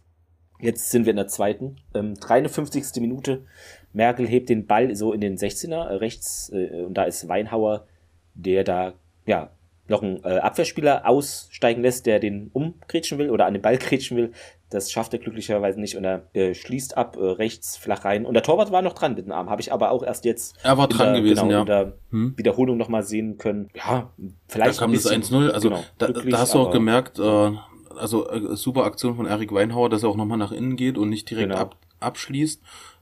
[0.60, 1.78] Jetzt sind wir in der zweiten.
[1.94, 3.02] Ähm, 53.
[3.02, 3.46] Minute.
[3.94, 7.88] Merkel hebt den Ball so in den 16er äh, rechts äh, und da ist Weinhauer,
[8.36, 8.94] der da
[9.26, 9.52] ja
[9.88, 14.18] noch einen äh, Abwehrspieler aussteigen lässt, der den umgrätschen will oder an den Ball grätschen
[14.18, 14.32] will.
[14.70, 18.26] Das schafft er glücklicherweise nicht und er äh, schließt ab äh, rechts flach rein.
[18.26, 20.56] Und der Torwart war noch dran mit dem Arm, habe ich aber auch erst jetzt
[20.64, 21.60] er war dran der, gewesen, genau, ja.
[21.60, 22.38] in der hm?
[22.38, 23.70] Wiederholung nochmal sehen können.
[23.76, 24.12] Ja,
[24.48, 24.78] vielleicht.
[24.78, 27.52] Da kam das 1-0, also genau, da, da, hast du auch gemerkt, äh,
[27.98, 31.10] also äh, super Aktion von Erik Weinhauer, dass er auch nochmal nach innen geht und
[31.10, 31.62] nicht direkt genau.
[31.62, 32.62] ab, abschließt.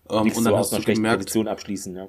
[0.10, 2.08] Ähm, und dann so hast du gemerkt, Position abschließen, ja.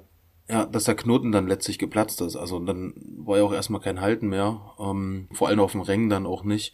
[0.51, 2.35] Ja, dass der Knoten dann letztlich geplatzt ist.
[2.35, 4.59] Also dann war ja auch erstmal kein Halten mehr.
[4.79, 6.73] Ähm, vor allem auf dem Rängen dann auch nicht.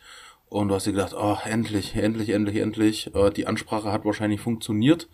[0.50, 3.16] Und du hast dir gedacht, oh, endlich, endlich, endlich, endlich.
[3.16, 5.10] Äh, die Ansprache hat wahrscheinlich funktioniert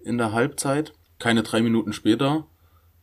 [0.00, 0.94] in der Halbzeit.
[1.18, 2.46] Keine drei Minuten später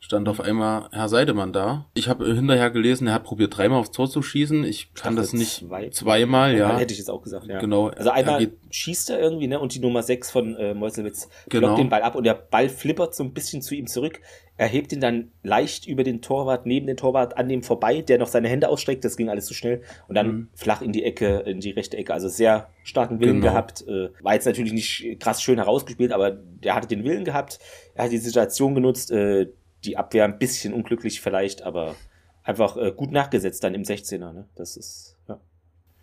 [0.05, 1.85] stand auf einmal Herr Seidemann da.
[1.95, 4.63] Ich habe hinterher gelesen, er hat probiert dreimal aufs Tor zu schießen.
[4.63, 6.77] Ich kann das nicht zwei, zweimal, ja.
[6.77, 7.59] Hätte ich jetzt auch gesagt, ja.
[7.59, 7.87] Genau.
[7.87, 11.67] Also einmal er schießt er irgendwie, ne, und die Nummer 6 von äh, Meuselwitz genau.
[11.67, 14.21] blockt den Ball ab und der Ball flippert so ein bisschen zu ihm zurück.
[14.57, 18.17] Er hebt ihn dann leicht über den Torwart, neben den Torwart an dem vorbei, der
[18.17, 19.03] noch seine Hände ausstreckt.
[19.03, 19.81] Das ging alles zu schnell.
[20.07, 20.49] Und dann mhm.
[20.55, 22.13] flach in die Ecke, in die rechte Ecke.
[22.13, 23.51] Also sehr starken Willen genau.
[23.51, 23.85] gehabt.
[23.87, 27.59] Äh, war jetzt natürlich nicht krass schön herausgespielt, aber der hatte den Willen gehabt.
[27.95, 29.11] Er hat die Situation genutzt.
[29.11, 29.47] Äh,
[29.85, 31.95] die Abwehr ein bisschen unglücklich vielleicht, aber
[32.43, 34.33] einfach äh, gut nachgesetzt dann im 16er.
[34.33, 34.47] Ne?
[34.55, 35.14] Das ist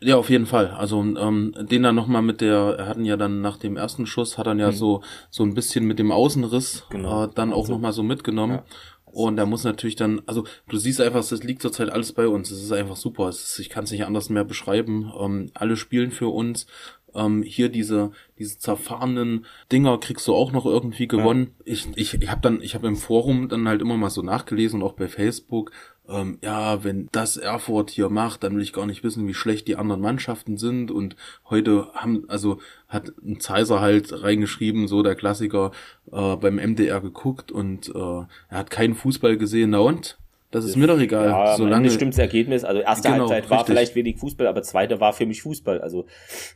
[0.03, 0.69] ja, auf jeden Fall.
[0.69, 4.37] Also ähm, den dann nochmal mit der, er hatten ja dann nach dem ersten Schuss,
[4.37, 4.75] hat er ja mhm.
[4.75, 7.25] so so ein bisschen mit dem Außenriss genau.
[7.25, 8.55] äh, dann auch also, nochmal so mitgenommen.
[8.55, 8.65] Ja.
[9.13, 12.51] Und er muss natürlich dann, also du siehst einfach, es liegt zurzeit alles bei uns.
[12.51, 13.29] Es ist einfach super.
[13.29, 15.13] Ist, ich kann es nicht anders mehr beschreiben.
[15.21, 16.67] Ähm, alle spielen für uns.
[17.15, 21.55] Ähm, hier diese diese zerfahrenen Dinger kriegst du auch noch irgendwie gewonnen.
[21.59, 21.73] Ja.
[21.73, 24.81] Ich ich ich habe dann ich habe im Forum dann halt immer mal so nachgelesen
[24.81, 25.73] und auch bei Facebook
[26.09, 29.69] ähm, ja, wenn das Erfurt hier macht, dann will ich gar nicht wissen, wie schlecht
[29.69, 30.91] die anderen Mannschaften sind.
[30.91, 31.17] Und
[31.49, 35.71] heute haben, also hat ein Zeiser halt reingeschrieben, so der Klassiker,
[36.11, 39.71] äh, beim MDR geguckt und äh, er hat keinen Fußball gesehen.
[39.71, 40.19] Na und?
[40.53, 41.29] Das ist mir doch egal.
[41.29, 42.63] Ja, solange stimmt das Ergebnis.
[42.63, 43.73] Also erste genau, Halbzeit war richtig.
[43.73, 45.81] vielleicht wenig Fußball, aber zweite war für mich Fußball.
[45.81, 46.05] Also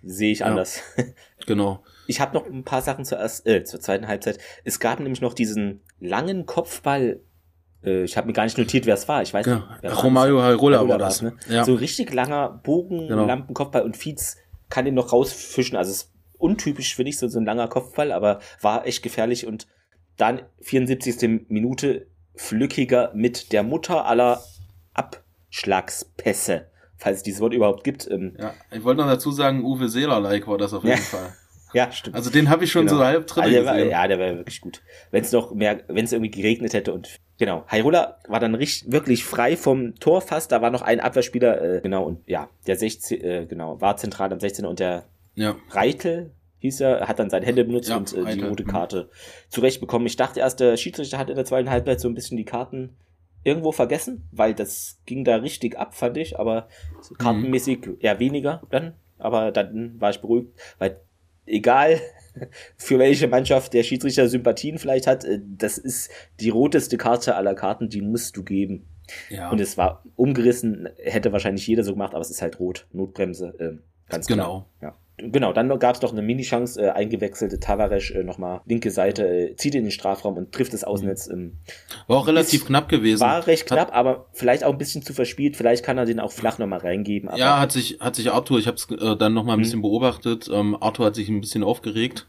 [0.03, 0.83] sehe ich anders.
[0.99, 1.05] Ja,
[1.47, 1.83] genau.
[2.07, 4.39] Ich habe noch ein paar Sachen zur, erst, äh, zur zweiten Halbzeit.
[4.65, 7.21] Es gab nämlich noch diesen langen Kopfball
[7.87, 9.22] äh, ich habe mir gar nicht notiert, wer es war.
[9.22, 9.62] Ich weiß genau.
[9.83, 10.03] nicht.
[10.03, 11.22] Romario Hairola war das.
[11.22, 11.35] Ne?
[11.49, 11.64] Ja.
[11.64, 13.25] So ein richtig langer Bogen, genau.
[13.25, 14.37] Lampenkopfball und Fietz
[14.68, 15.77] kann den noch rausfischen.
[15.77, 19.46] Also es ist untypisch für dich, so, so ein langer Kopfball, aber war echt gefährlich
[19.46, 19.66] und
[20.16, 21.46] dann 74.
[21.49, 24.42] Minute Flückiger mit der Mutter aller
[24.92, 28.11] Abschlagspässe, falls es dieses Wort überhaupt gibt.
[28.11, 31.03] Ähm, ja, ich wollte noch dazu sagen, Uwe Seeler-like war das auf jeden ja.
[31.03, 31.35] Fall.
[31.72, 32.16] Ja, stimmt.
[32.16, 32.99] Also den habe ich schon genau.
[32.99, 33.66] so halb drin also gesehen.
[33.66, 34.81] War, ja, der war wirklich gut.
[35.11, 38.90] Wenn es noch mehr, wenn es irgendwie geregnet hätte und genau, Hairola war dann richtig,
[38.90, 40.53] wirklich frei vom Tor fast.
[40.53, 44.33] Da war noch ein Abwehrspieler, äh, genau und ja, der 16, äh, genau war zentral
[44.33, 45.57] am 16 und der ja.
[45.70, 48.68] Reitel hieß er, hat dann seine Hände benutzt ja, und äh, die rote mhm.
[48.68, 49.51] Karte mhm.
[49.51, 50.07] zurecht bekommen.
[50.07, 52.96] Ich dachte erst, der Schiedsrichter hat in der zweiten Halbzeit so ein bisschen die Karten
[53.44, 56.68] irgendwo vergessen, weil das ging da richtig ab, fand ich, aber
[57.11, 57.18] mhm.
[57.18, 58.94] kartenmäßig eher weniger dann.
[59.18, 61.01] Aber dann war ich beruhigt, weil
[61.46, 62.01] egal
[62.77, 67.55] für welche Mannschaft der Schiedsrichter Sympathien vielleicht hat, äh, das ist die roteste Karte aller
[67.55, 68.87] Karten, die musst du geben.
[69.31, 69.51] Ja.
[69.51, 73.55] Und es war umgerissen, hätte wahrscheinlich jeder so gemacht, aber es ist halt rot, Notbremse,
[73.59, 74.66] äh, ganz genau.
[74.79, 74.92] Klar.
[74.92, 75.06] Ja.
[75.18, 79.57] Genau, dann gab es noch eine Mini-Chance, äh, eingewechselte Tavares äh, nochmal linke Seite, äh,
[79.57, 81.29] zieht in den Strafraum und trifft das Außennetz.
[81.29, 81.57] Ähm,
[82.07, 83.20] war auch relativ ist, knapp gewesen.
[83.20, 85.57] War recht knapp, hat, aber vielleicht auch ein bisschen zu verspielt.
[85.57, 87.31] Vielleicht kann er den auch flach nochmal reingeben.
[87.37, 89.62] ja, hat sich, hat sich Arthur, ich habe es äh, dann nochmal ein mhm.
[89.62, 92.26] bisschen beobachtet, ähm, Arthur hat sich ein bisschen aufgeregt,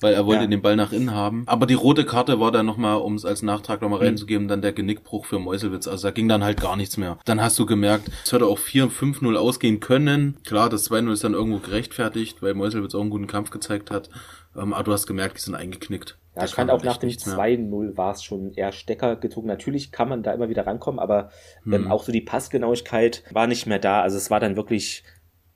[0.00, 0.48] weil er wollte ja.
[0.48, 1.42] den Ball nach innen haben.
[1.46, 4.06] Aber die rote Karte war dann nochmal, um es als Nachtrag nochmal mhm.
[4.06, 5.88] reinzugeben, dann der Genickbruch für Meuselwitz.
[5.88, 7.18] Also da ging dann halt gar nichts mehr.
[7.24, 10.38] Dann hast du gemerkt, es hätte auch 4-5-0 ausgehen können.
[10.44, 14.08] Klar, das 2-0 ist dann irgendwo gerechtfertigt, weil Meuselwitz auch einen guten Kampf gezeigt hat.
[14.56, 16.18] Ähm, aber du hast gemerkt, die sind eingeknickt.
[16.36, 19.48] Ja, ich fand auch nach dem 2-0 war es schon eher Stecker gezogen.
[19.48, 21.30] Natürlich kann man da immer wieder rankommen, aber
[21.66, 21.90] ähm, hm.
[21.90, 24.02] auch so die Passgenauigkeit war nicht mehr da.
[24.02, 25.02] Also es war dann wirklich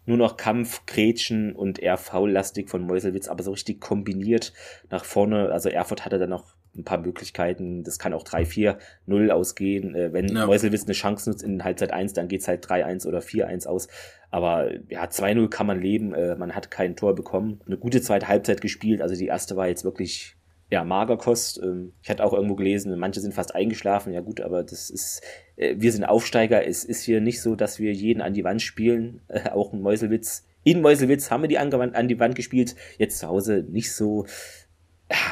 [0.05, 4.53] nur noch Kampf, Gretchen und eher faullastig von Meuselwitz, aber so richtig kombiniert
[4.91, 5.51] nach vorne.
[5.51, 7.85] Also Erfurt hatte dann noch ein paar Möglichkeiten.
[7.85, 9.95] Das kann auch 3-4-0 ausgehen.
[9.95, 10.47] Äh, wenn ja.
[10.47, 13.89] Meuselwitz eine Chance nutzt in Halbzeit 1, dann geht's halt 3-1 oder 4-1 aus.
[14.31, 16.15] Aber ja, 2-0 kann man leben.
[16.15, 17.61] Äh, man hat kein Tor bekommen.
[17.67, 19.03] Eine gute zweite Halbzeit gespielt.
[19.03, 20.37] Also die erste war jetzt wirklich
[20.73, 21.61] ja, Magerkost.
[21.63, 24.15] Ähm, ich hatte auch irgendwo gelesen, manche sind fast eingeschlafen.
[24.15, 25.21] Ja gut, aber das ist,
[25.57, 26.67] äh, wir sind Aufsteiger.
[26.67, 29.21] Es ist hier nicht so, dass wir jeden an die Wand spielen.
[29.53, 30.47] Auch ein Meuselwitz.
[30.65, 32.75] In Meuselwitz haben wir die an die Wand gespielt.
[32.97, 34.25] Jetzt zu Hause nicht so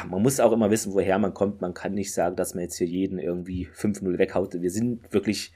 [0.07, 1.61] man muss auch immer wissen, woher man kommt.
[1.61, 4.61] Man kann nicht sagen, dass man jetzt hier jeden irgendwie 5-0 weghaut.
[4.61, 5.53] Wir sind wirklich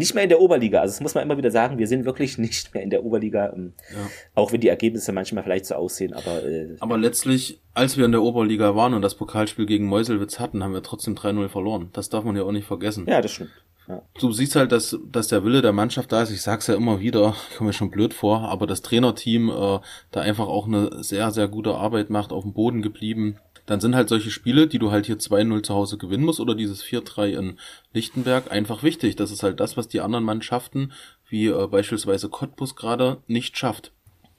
[0.00, 0.80] nicht mehr in der Oberliga.
[0.80, 3.52] Also das muss man immer wieder sagen, wir sind wirklich nicht mehr in der Oberliga.
[3.54, 4.10] Ähm, ja.
[4.34, 6.44] Auch wenn die Ergebnisse manchmal vielleicht so aussehen, aber.
[6.44, 10.64] Äh, aber letztlich, als wir in der Oberliga waren und das Pokalspiel gegen Meuselwitz hatten,
[10.64, 11.90] haben wir trotzdem 3-0 verloren.
[11.92, 13.06] Das darf man ja auch nicht vergessen.
[13.06, 13.50] Ja, das stimmt.
[13.86, 14.02] Ja.
[14.18, 16.30] Du siehst halt, dass, dass der Wille der Mannschaft da ist.
[16.30, 19.78] Ich sag's ja immer wieder, ich komme mir schon blöd vor, aber das Trainerteam äh,
[20.10, 23.38] da einfach auch eine sehr, sehr gute Arbeit macht, auf dem Boden geblieben
[23.70, 26.56] dann sind halt solche Spiele, die du halt hier 2-0 zu Hause gewinnen musst oder
[26.56, 27.58] dieses 4-3 in
[27.92, 29.14] Lichtenberg einfach wichtig.
[29.14, 30.90] Das ist halt das, was die anderen Mannschaften,
[31.28, 33.92] wie äh, beispielsweise Cottbus gerade, nicht schafft.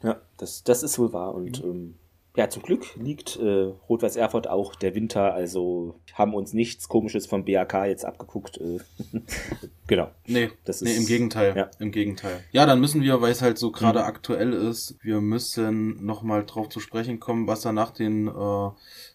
[0.03, 1.71] Ja, das, das ist wohl wahr und mhm.
[1.71, 1.95] ähm,
[2.35, 7.27] ja, zum Glück liegt äh, Rot-Weiß Erfurt auch der Winter, also haben uns nichts Komisches
[7.27, 8.57] vom BAK jetzt abgeguckt.
[8.57, 8.79] Äh,
[9.87, 10.11] genau.
[10.25, 11.53] Nee, das ist, nee, im Gegenteil.
[11.57, 11.71] Ja.
[11.79, 12.41] Im Gegenteil.
[12.53, 14.05] Ja, dann müssen wir, weil es halt so gerade mhm.
[14.05, 18.69] aktuell ist, wir müssen nochmal drauf zu sprechen kommen, was da nach den, äh,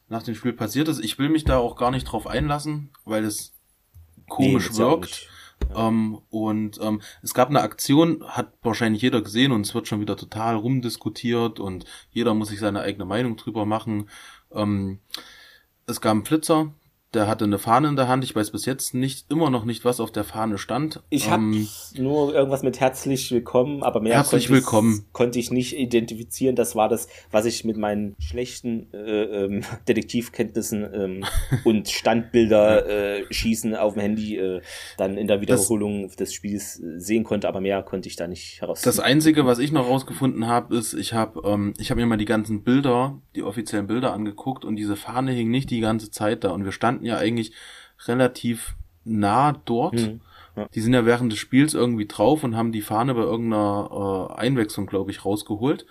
[0.09, 1.03] nach dem Spiel passiert ist.
[1.03, 3.55] Ich will mich da auch gar nicht drauf einlassen, weil es
[4.29, 5.31] komisch nee, wirkt.
[5.75, 10.01] Ähm, und ähm, es gab eine Aktion, hat wahrscheinlich jeder gesehen und es wird schon
[10.01, 14.09] wieder total rumdiskutiert und jeder muss sich seine eigene Meinung drüber machen.
[14.53, 15.01] Ähm,
[15.87, 16.73] es gab einen Flitzer,
[17.15, 18.25] der hatte eine Fahne in der Hand.
[18.25, 21.03] Ich weiß bis jetzt nicht, immer noch nicht, was auf der Fahne stand.
[21.09, 25.05] Ich habe ähm, nur irgendwas mit herzlich willkommen, aber mehr herzlich konnte, willkommen.
[25.07, 26.57] Ich, konnte ich nicht identifizieren.
[26.57, 31.25] Das war das, was ich mit meinen schlechten äh, ähm, Detektivkenntnissen ähm,
[31.65, 34.61] und Standbilder äh, schießen auf dem Handy äh,
[34.99, 38.61] dann in der Wiederholung das, des Spiels sehen konnte, aber mehr konnte ich da nicht
[38.61, 38.97] herausfinden.
[38.97, 42.17] Das einzige, was ich noch rausgefunden habe, ist, ich habe ähm, ich habe mir mal
[42.19, 46.45] die ganzen Bilder, die offiziellen Bilder angeguckt und diese Fahne hing nicht die ganze Zeit
[46.45, 47.53] da und wir standen ja eigentlich
[48.07, 49.95] relativ nah dort.
[49.95, 50.21] Mhm.
[50.57, 50.69] Ja.
[50.75, 54.41] Die sind ja während des Spiels irgendwie drauf und haben die Fahne bei irgendeiner äh,
[54.41, 55.87] Einwechslung, glaube ich, rausgeholt.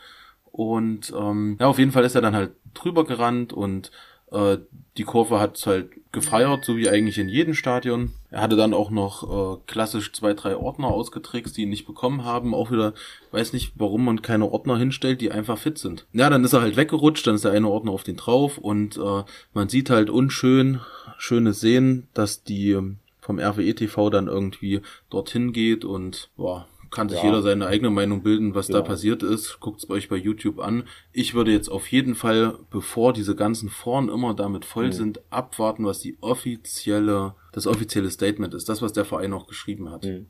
[0.45, 3.91] Und ähm, ja, auf jeden Fall ist er dann halt drüber gerannt und
[4.35, 4.57] äh,
[4.97, 8.13] die Kurve hat halt gefeiert, so wie eigentlich in jedem Stadion.
[8.31, 12.23] Er hatte dann auch noch äh, klassisch zwei, drei Ordner ausgetrickst, die ihn nicht bekommen
[12.23, 12.53] haben.
[12.53, 12.93] Auch wieder,
[13.31, 16.05] weiß nicht, warum man keine Ordner hinstellt, die einfach fit sind.
[16.13, 18.97] Ja, dann ist er halt weggerutscht, dann ist der eine Ordner auf den drauf und
[18.97, 20.79] äh, man sieht halt unschön,
[21.17, 27.09] schöne Sehen, dass die ähm, vom RWE TV dann irgendwie dorthin geht und boah, kann
[27.09, 27.25] sich ja.
[27.25, 28.75] jeder seine eigene Meinung bilden, was ja.
[28.75, 29.59] da passiert ist.
[29.59, 30.83] Guckt es euch bei YouTube an.
[31.11, 34.93] Ich würde jetzt auf jeden Fall, bevor diese ganzen Foren immer damit voll mhm.
[34.93, 38.69] sind, abwarten, was die offizielle, das offizielle Statement ist.
[38.69, 40.05] Das, was der Verein auch geschrieben hat.
[40.05, 40.27] Mhm.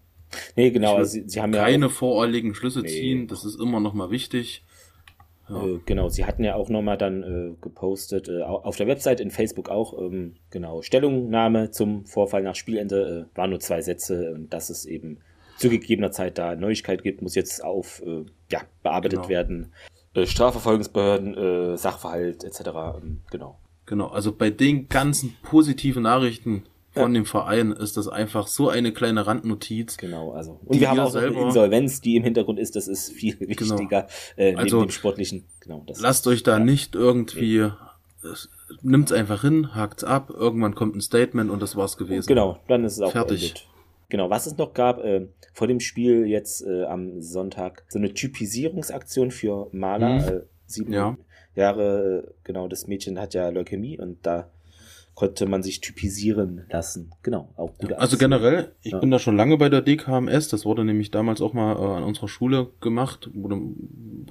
[0.56, 0.96] Nee, genau.
[0.96, 2.88] Also sie, sie haben keine ja keine voreiligen Schlüsse nee.
[2.88, 3.28] ziehen.
[3.28, 4.63] Das ist immer noch mal wichtig.
[5.50, 5.63] Ja.
[5.63, 9.30] Äh, genau, sie hatten ja auch nochmal dann äh, gepostet, äh, auf der Website, in
[9.32, 14.52] Facebook auch, ähm, genau, Stellungnahme zum Vorfall nach Spielende, äh, waren nur zwei Sätze und
[14.52, 15.20] das ist eben
[15.58, 19.30] zu gegebener Zeit da Neuigkeit gibt, muss jetzt auf äh, ja, bearbeitet genau.
[19.30, 19.74] werden.
[20.13, 22.60] Äh, Strafverfolgungsbehörden, äh, Sachverhalt etc.
[23.02, 23.60] Ähm, genau.
[23.86, 27.20] Genau, also bei den ganzen positiven Nachrichten von ja.
[27.20, 29.98] dem Verein ist das einfach so eine kleine Randnotiz.
[29.98, 30.60] Genau, also.
[30.65, 33.50] Und wir haben auch selber, eine Insolvenz, die im Hintergrund ist, das ist viel genau.
[33.78, 35.44] wichtiger äh, neben also, dem sportlichen.
[35.60, 36.63] Genau, das lasst euch da ja.
[36.63, 37.78] nicht irgendwie ja.
[38.82, 42.28] nimmt's einfach hin, hakt's ab, irgendwann kommt ein Statement und das war's gewesen.
[42.28, 43.68] Genau, dann ist es auch fertig.
[44.10, 48.14] Genau, was es noch gab, äh, vor dem Spiel jetzt äh, am Sonntag, so eine
[48.14, 50.28] Typisierungsaktion für Maler, mhm.
[50.28, 51.18] äh, sieben ja.
[51.56, 54.51] Jahre, genau, das Mädchen hat ja Leukämie und da
[55.16, 57.12] konnte man sich typisieren lassen.
[57.24, 57.91] Genau, auch gut.
[57.91, 58.99] Ja, also generell, ich ja.
[58.99, 60.49] bin da schon lange bei der DKMS.
[60.49, 63.30] Das wurde nämlich damals auch mal äh, an unserer Schule gemacht.
[63.34, 63.62] Wurde,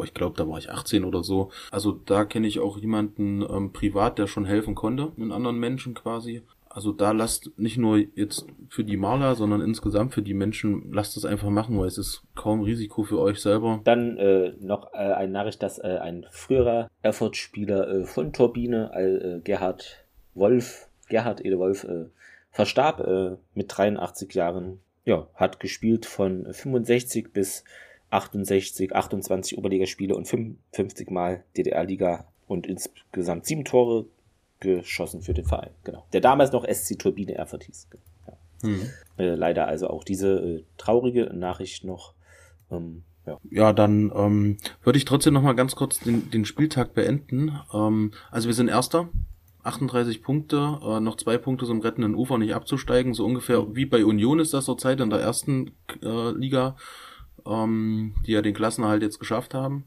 [0.05, 1.51] ich glaube, da war ich 18 oder so.
[1.71, 5.95] Also da kenne ich auch jemanden ähm, privat, der schon helfen konnte, mit anderen Menschen
[5.95, 6.43] quasi.
[6.75, 11.17] Also da lasst nicht nur jetzt für die Maler, sondern insgesamt für die Menschen, lasst
[11.17, 13.81] es einfach machen, weil es ist kaum Risiko für euch selber.
[13.85, 19.41] Dann äh, noch äh, eine Nachricht, dass äh, ein früherer Erfurt-Spieler äh, von Turbine, äh,
[19.45, 20.05] Gerhard
[20.35, 22.07] Wolf, Gerhard Ede Wolf, äh,
[22.51, 24.81] verstarb mit 83 Jahren.
[25.05, 27.63] Ja, hat gespielt von 65 bis
[28.11, 34.07] 68, 28 Oberligaspiele und 55 Mal DDR-Liga und insgesamt sieben Tore
[34.65, 35.71] geschossen für den Verein.
[35.85, 36.05] Genau.
[36.13, 37.89] Der damals noch SC Turbine Erfurt hieß.
[38.27, 38.69] Ja.
[38.69, 38.91] Mhm.
[39.19, 42.15] Äh, leider also auch diese äh, traurige Nachricht noch.
[42.71, 43.39] Ähm, ja.
[43.51, 47.59] ja, dann ähm, würde ich trotzdem noch mal ganz kurz den, den Spieltag beenden.
[47.73, 49.09] Ähm, also wir sind Erster,
[49.63, 54.05] 38 Punkte, äh, noch zwei Punkte zum rettenden Ufer nicht abzusteigen, so ungefähr wie bei
[54.05, 56.77] Union ist das zurzeit in der ersten äh, Liga,
[57.47, 59.85] ähm, die ja den Klassenerhalt jetzt geschafft haben.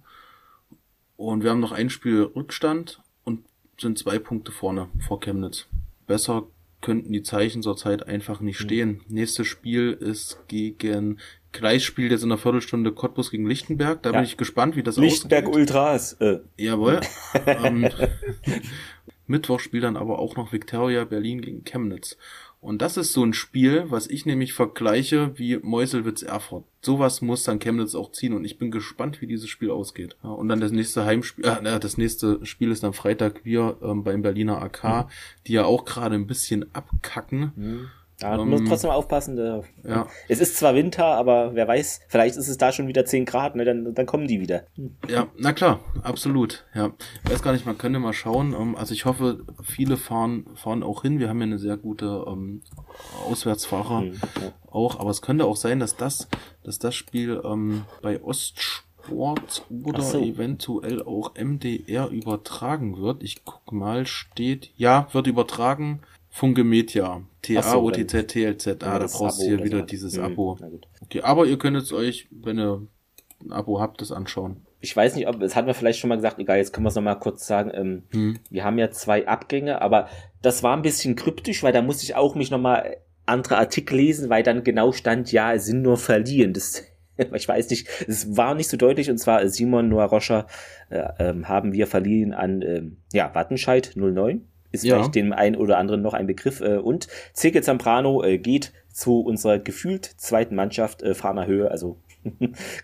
[1.15, 3.01] Und wir haben noch ein Spiel Rückstand
[3.79, 5.67] sind zwei Punkte vorne vor Chemnitz.
[6.07, 6.47] Besser
[6.81, 9.01] könnten die Zeichen zurzeit einfach nicht stehen.
[9.07, 9.15] Mhm.
[9.15, 11.19] Nächstes Spiel ist gegen
[11.51, 14.01] Kreisspiel jetzt in der Viertelstunde Cottbus gegen Lichtenberg.
[14.03, 14.17] Da ja.
[14.17, 15.59] bin ich gespannt, wie das Lichtenberg ausgeht.
[15.59, 16.13] Ultras.
[16.13, 16.39] Äh.
[16.57, 17.01] Jawohl.
[17.45, 17.89] ähm,
[19.27, 22.17] Mittwoch spielt dann aber auch noch Victoria Berlin gegen Chemnitz.
[22.59, 26.65] Und das ist so ein Spiel, was ich nämlich vergleiche wie Meuselwitz Erfurt.
[26.81, 30.17] Sowas muss dann Chemnitz auch ziehen und ich bin gespannt, wie dieses Spiel ausgeht.
[30.23, 34.03] Ja, und dann das nächste Heimspiel, äh, das nächste Spiel ist dann Freitag wir ähm,
[34.03, 35.11] beim Berliner AK, mhm.
[35.45, 37.51] die ja auch gerade ein bisschen abkacken.
[37.55, 37.87] Mhm.
[38.19, 39.37] Ja, du ähm, musst trotzdem aufpassen.
[39.37, 40.07] Äh, ja.
[40.27, 43.55] Es ist zwar Winter, aber wer weiß, vielleicht ist es da schon wieder 10 Grad,
[43.55, 43.63] ne?
[43.63, 44.63] dann, dann kommen die wieder.
[45.07, 46.65] Ja, na klar, absolut.
[46.73, 46.91] Ja,
[47.25, 48.55] ich weiß gar nicht, man könnte mal schauen.
[48.59, 51.19] Ähm, also ich hoffe, viele fahren, fahren auch hin.
[51.19, 52.61] Wir haben ja eine sehr gute ähm,
[53.29, 54.53] Auswärtsfahrer mhm, ja.
[54.71, 56.27] auch, aber es könnte auch sein, dass das,
[56.63, 60.19] dass das Spiel ähm, bei Ostsport oder so.
[60.19, 63.21] eventuell auch MDR übertragen wird.
[63.21, 66.01] Ich guck mal, steht, ja, wird übertragen.
[66.37, 67.23] Funke Media.
[67.41, 68.83] T-A-O-T-Z, T-L-Z.
[68.83, 70.25] Ah, da brauchst du hier wieder dieses mhm.
[70.25, 70.59] Abo.
[71.01, 72.87] Okay, aber ihr könnt es euch, wenn ihr
[73.43, 74.61] ein Abo habt, das anschauen.
[74.79, 76.89] Ich weiß nicht, ob, es hat man vielleicht schon mal gesagt, egal, jetzt können wir
[76.89, 77.71] es nochmal kurz sagen.
[77.73, 78.39] Ähm, hm.
[78.51, 80.09] Wir haben ja zwei Abgänge, aber
[80.43, 84.29] das war ein bisschen kryptisch, weil da musste ich auch mich nochmal andere Artikel lesen,
[84.29, 86.53] weil dann genau stand, ja, es sind nur verliehen.
[86.53, 86.83] Das,
[87.33, 90.45] ich weiß nicht, es war nicht so deutlich, und zwar Simon Noah Rocher
[90.91, 94.45] äh, ähm, haben wir verliehen an, ähm, ja, Wattenscheid 09
[94.77, 94.95] ist ja.
[94.95, 96.61] vielleicht dem einen oder anderen noch ein Begriff.
[96.61, 101.69] Äh, und Zeke Zambrano äh, geht zu unserer gefühlt zweiten Mannschaft, äh, Fahner Höhe.
[101.69, 101.97] Also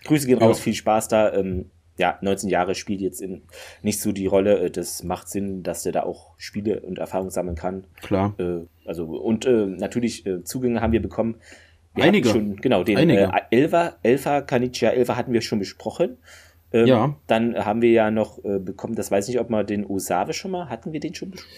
[0.04, 0.64] Grüße gehen raus, ja.
[0.64, 1.32] viel Spaß da.
[1.32, 3.42] Ähm, ja, 19 Jahre spielt jetzt in,
[3.82, 4.58] nicht so die Rolle.
[4.58, 7.84] Äh, das macht Sinn, dass der da auch Spiele und Erfahrung sammeln kann.
[8.02, 8.34] Klar.
[8.38, 11.36] Äh, also und äh, natürlich Zugänge haben wir bekommen.
[11.94, 12.28] Wir Einige.
[12.28, 13.30] Schon, genau, den Einige.
[13.50, 16.18] Elva, Elfa, Kanicia Elva hatten wir schon besprochen.
[16.74, 17.14] Ähm, ja.
[17.28, 20.50] Dann haben wir ja noch äh, bekommen, das weiß nicht, ob wir den Osave schon
[20.50, 21.54] mal, hatten wir den schon besprochen?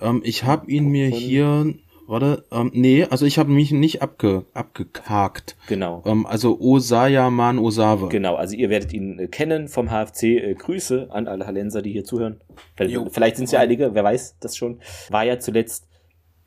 [0.00, 1.74] Ähm, ich habe ihn mir hier,
[2.06, 5.56] warte, ähm, nee, also ich habe mich nicht abge, abgehakt.
[5.66, 6.04] Genau.
[6.06, 8.08] Ähm, also Osayaman Osave.
[8.10, 10.22] Genau, also ihr werdet ihn äh, kennen vom HFC.
[10.22, 12.40] Äh, Grüße an alle Hallenser, die hier zuhören.
[12.76, 14.78] Vielleicht, vielleicht sind es ja einige, wer weiß das schon.
[15.08, 15.88] War ja zuletzt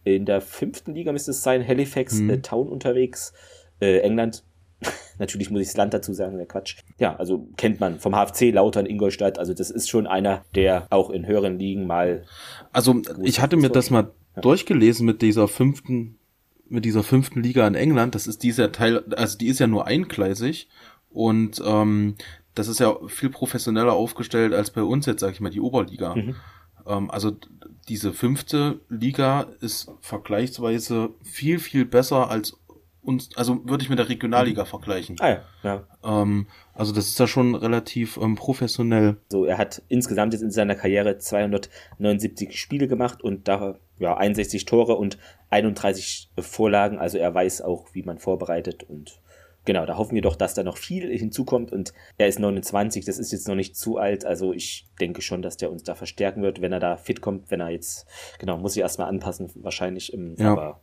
[0.05, 2.29] in der fünften Liga, müsste es sein, Halifax hm.
[2.29, 3.33] äh, Town unterwegs.
[3.81, 4.45] Äh, England
[5.19, 6.77] Natürlich muss ich das Land dazu sagen, der Quatsch.
[6.97, 9.39] Ja, also kennt man vom HFC Lautern, Ingolstadt.
[9.39, 12.25] Also das ist schon einer, der auch in höheren Ligen mal.
[12.71, 14.41] Also ich hatte mir das mal ja.
[14.41, 16.17] durchgelesen mit dieser fünften,
[16.67, 18.15] mit dieser fünften Liga in England.
[18.15, 20.69] Das ist dieser Teil, also die ist ja nur eingleisig
[21.09, 22.15] und ähm,
[22.55, 26.15] das ist ja viel professioneller aufgestellt als bei uns jetzt, sag ich mal, die Oberliga.
[26.15, 26.35] Mhm.
[26.87, 27.31] Ähm, also
[27.87, 32.57] diese fünfte Liga ist vergleichsweise viel, viel besser als
[33.03, 34.67] und also würde ich mit der Regionalliga mhm.
[34.67, 35.15] vergleichen.
[35.19, 35.83] Ah ja, ja.
[36.03, 39.17] Ähm, also das ist ja schon relativ ähm, professionell.
[39.29, 44.65] So, er hat insgesamt jetzt in seiner Karriere 279 Spiele gemacht und da ja 61
[44.65, 45.17] Tore und
[45.49, 46.97] 31 Vorlagen.
[46.97, 49.19] Also er weiß auch, wie man vorbereitet und
[49.65, 53.17] genau, da hoffen wir doch, dass da noch viel hinzukommt und er ist 29, das
[53.17, 54.25] ist jetzt noch nicht zu alt.
[54.25, 57.51] Also ich denke schon, dass der uns da verstärken wird, wenn er da fit kommt,
[57.51, 58.07] wenn er jetzt
[58.39, 60.13] genau muss ich erstmal anpassen wahrscheinlich.
[60.13, 60.51] Im, ja.
[60.51, 60.81] Aber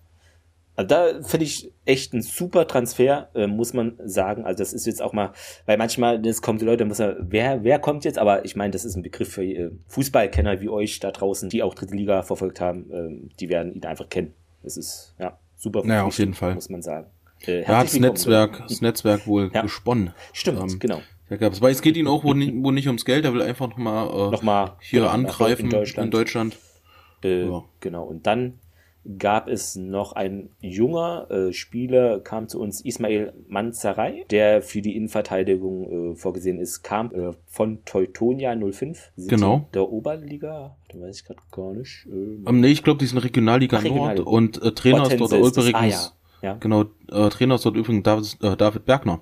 [0.81, 4.47] also da finde ich echt ein super Transfer, äh, muss man sagen.
[4.47, 5.33] Also das ist jetzt auch mal,
[5.67, 8.19] weil manchmal, das kommt die Leute, muss man, wer, wer kommt jetzt?
[8.19, 11.63] Aber ich meine, das ist ein Begriff für äh, Fußballkenner wie euch da draußen, die
[11.63, 14.33] auch dritte Liga verfolgt haben, äh, die werden ihn einfach kennen.
[14.63, 15.85] Das ist ja super.
[15.85, 16.55] Ja, auf jeden Fall.
[16.55, 17.09] Muss man sagen.
[17.43, 19.61] Äh, da hat das Netzwerk, das Netzwerk wohl ja.
[19.61, 20.15] gesponnen.
[20.33, 21.03] Stimmt, ähm, genau.
[21.29, 23.43] Da gab's, weil es geht ihm auch wohl nicht, wohl nicht ums Geld, er will
[23.43, 26.07] einfach nochmal, äh, noch mal, hier genau, angreifen in Deutschland.
[26.07, 26.57] In Deutschland.
[27.23, 27.65] Äh, ja.
[27.81, 28.59] Genau, und dann
[29.19, 34.97] gab es noch ein junger äh, Spieler, kam zu uns, Ismail Manzarei, der für die
[34.97, 39.69] Innenverteidigung äh, vorgesehen ist, kam äh, von Teutonia 05, genau.
[39.75, 42.07] der Oberliga, da weiß ich gerade gar nicht.
[42.11, 44.31] Ähm, um, nee, ich glaube, die sind Regionalliga Ach, Nord Regionalliga.
[44.31, 46.13] und äh, Trainer ist dort übrigens, ah, ja.
[46.43, 46.57] Ja.
[46.59, 49.21] genau, äh, Trainer ist dort übrigens David, äh, David Bergner.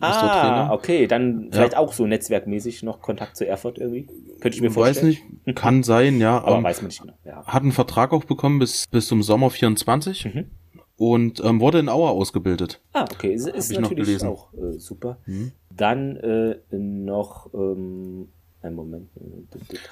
[0.00, 1.78] Ah, okay, dann vielleicht ja.
[1.78, 4.06] auch so netzwerkmäßig noch Kontakt zu Erfurt irgendwie.
[4.40, 5.12] Könnte ich mir vorstellen.
[5.12, 6.38] Weiß nicht, kann sein, ja.
[6.42, 7.14] Aber ähm, weiß man nicht genau.
[7.24, 7.44] Ja.
[7.46, 10.50] Hat einen Vertrag auch bekommen bis, bis zum Sommer 24 mhm.
[10.98, 12.82] und ähm, wurde in Auer ausgebildet.
[12.92, 15.18] Ah, okay, ist, ist natürlich auch äh, super.
[15.24, 15.52] Mhm.
[15.70, 18.28] Dann äh, noch ähm,
[18.74, 19.08] Moment.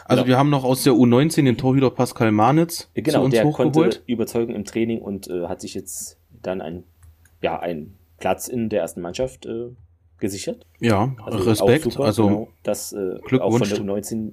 [0.04, 0.26] Also genau.
[0.26, 3.72] wir haben noch aus der U19 den Torhüter Pascal Manitz genau, zu uns der hochgeholt.
[3.72, 6.82] konnte überzeugen im Training und äh, hat sich jetzt dann ein
[7.40, 9.68] ja ein Platz in der ersten Mannschaft äh,
[10.24, 10.66] gesichert.
[10.80, 11.84] Ja, also Respekt.
[11.84, 14.32] Super, also genau, dass äh, auch von der U19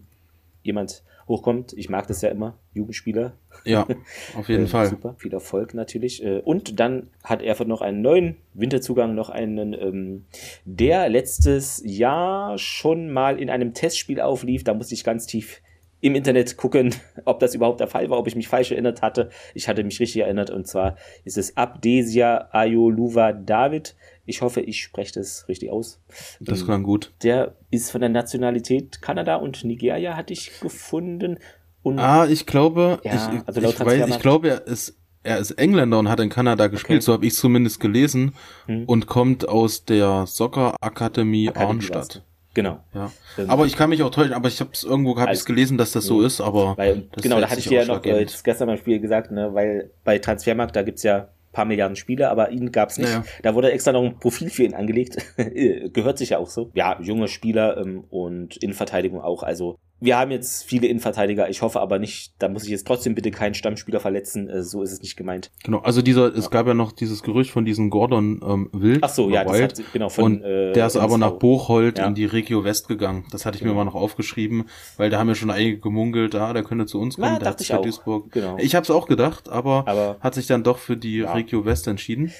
[0.63, 1.73] jemand hochkommt.
[1.73, 3.33] Ich mag das ja immer, Jugendspieler.
[3.65, 3.85] Ja,
[4.37, 4.87] auf jeden äh, Fall.
[4.87, 6.23] Super, viel Erfolg natürlich.
[6.23, 10.25] Äh, und dann hat Erfurt noch einen neuen Winterzugang, noch einen, ähm,
[10.65, 14.63] der letztes Jahr schon mal in einem Testspiel auflief.
[14.63, 15.61] Da musste ich ganz tief
[16.01, 16.93] im Internet gucken,
[17.25, 19.29] ob das überhaupt der Fall war, ob ich mich falsch erinnert hatte.
[19.53, 23.95] Ich hatte mich richtig erinnert und zwar ist es Abdesia Ayoluva David.
[24.25, 25.99] Ich hoffe, ich spreche das richtig aus.
[26.39, 27.11] Das klang gut.
[27.23, 31.39] Der ist von der Nationalität Kanada und Nigeria, hatte ich gefunden.
[31.83, 35.51] Und ah, ich glaube, ja, ich, also ich, weiß, ich glaube, er ist er ist
[35.51, 37.05] Engländer und hat in Kanada gespielt, okay.
[37.05, 38.33] so habe ich zumindest gelesen,
[38.65, 38.85] hm.
[38.85, 42.23] und kommt aus der Soccer Akademie, Arnstadt.
[42.53, 42.83] Genau.
[42.93, 43.11] Ja.
[43.37, 45.77] Ähm, aber ich kann mich auch täuschen, aber ich habe es irgendwo hab also, gelesen,
[45.77, 48.67] dass das so ist, aber weil, genau, da hatte ich dir ja noch äh, gestern
[48.67, 52.71] beim Spiel gesagt, ne, weil bei Transfermarkt da gibt's ja paar Milliarden Spiele, aber ihn
[52.71, 53.09] gab's nicht.
[53.09, 53.23] Ja.
[53.43, 55.17] Da wurde extra noch ein Profil für ihn angelegt.
[55.93, 56.71] Gehört sich ja auch so.
[56.73, 59.43] Ja, junge Spieler ähm, und Innenverteidigung auch.
[59.43, 61.49] Also wir haben jetzt viele Innenverteidiger.
[61.49, 64.49] Ich hoffe aber nicht, da muss ich jetzt trotzdem bitte keinen Stammspieler verletzen.
[64.49, 65.51] Äh, so ist es nicht gemeint.
[65.63, 66.37] Genau, also dieser, ja.
[66.37, 69.03] es gab ja noch dieses Gerücht von diesem Gordon ähm, Wild.
[69.03, 70.37] Ach so, ja, das hat, genau von.
[70.37, 72.07] Und äh, der ist aber nach Bocholt ja.
[72.07, 73.25] in die Regio West gegangen.
[73.31, 73.73] Das hatte ich genau.
[73.73, 74.65] mir mal noch aufgeschrieben,
[74.97, 77.33] weil da haben ja schon einige gemungelt, ah, der könnte zu uns kommen.
[77.33, 77.83] Na, der dachte ich auch.
[77.83, 78.31] Duisburg.
[78.31, 78.57] Genau.
[78.59, 81.33] Ich habe es auch gedacht, aber, aber, hat sich dann doch für die ja.
[81.33, 82.31] Regio West entschieden.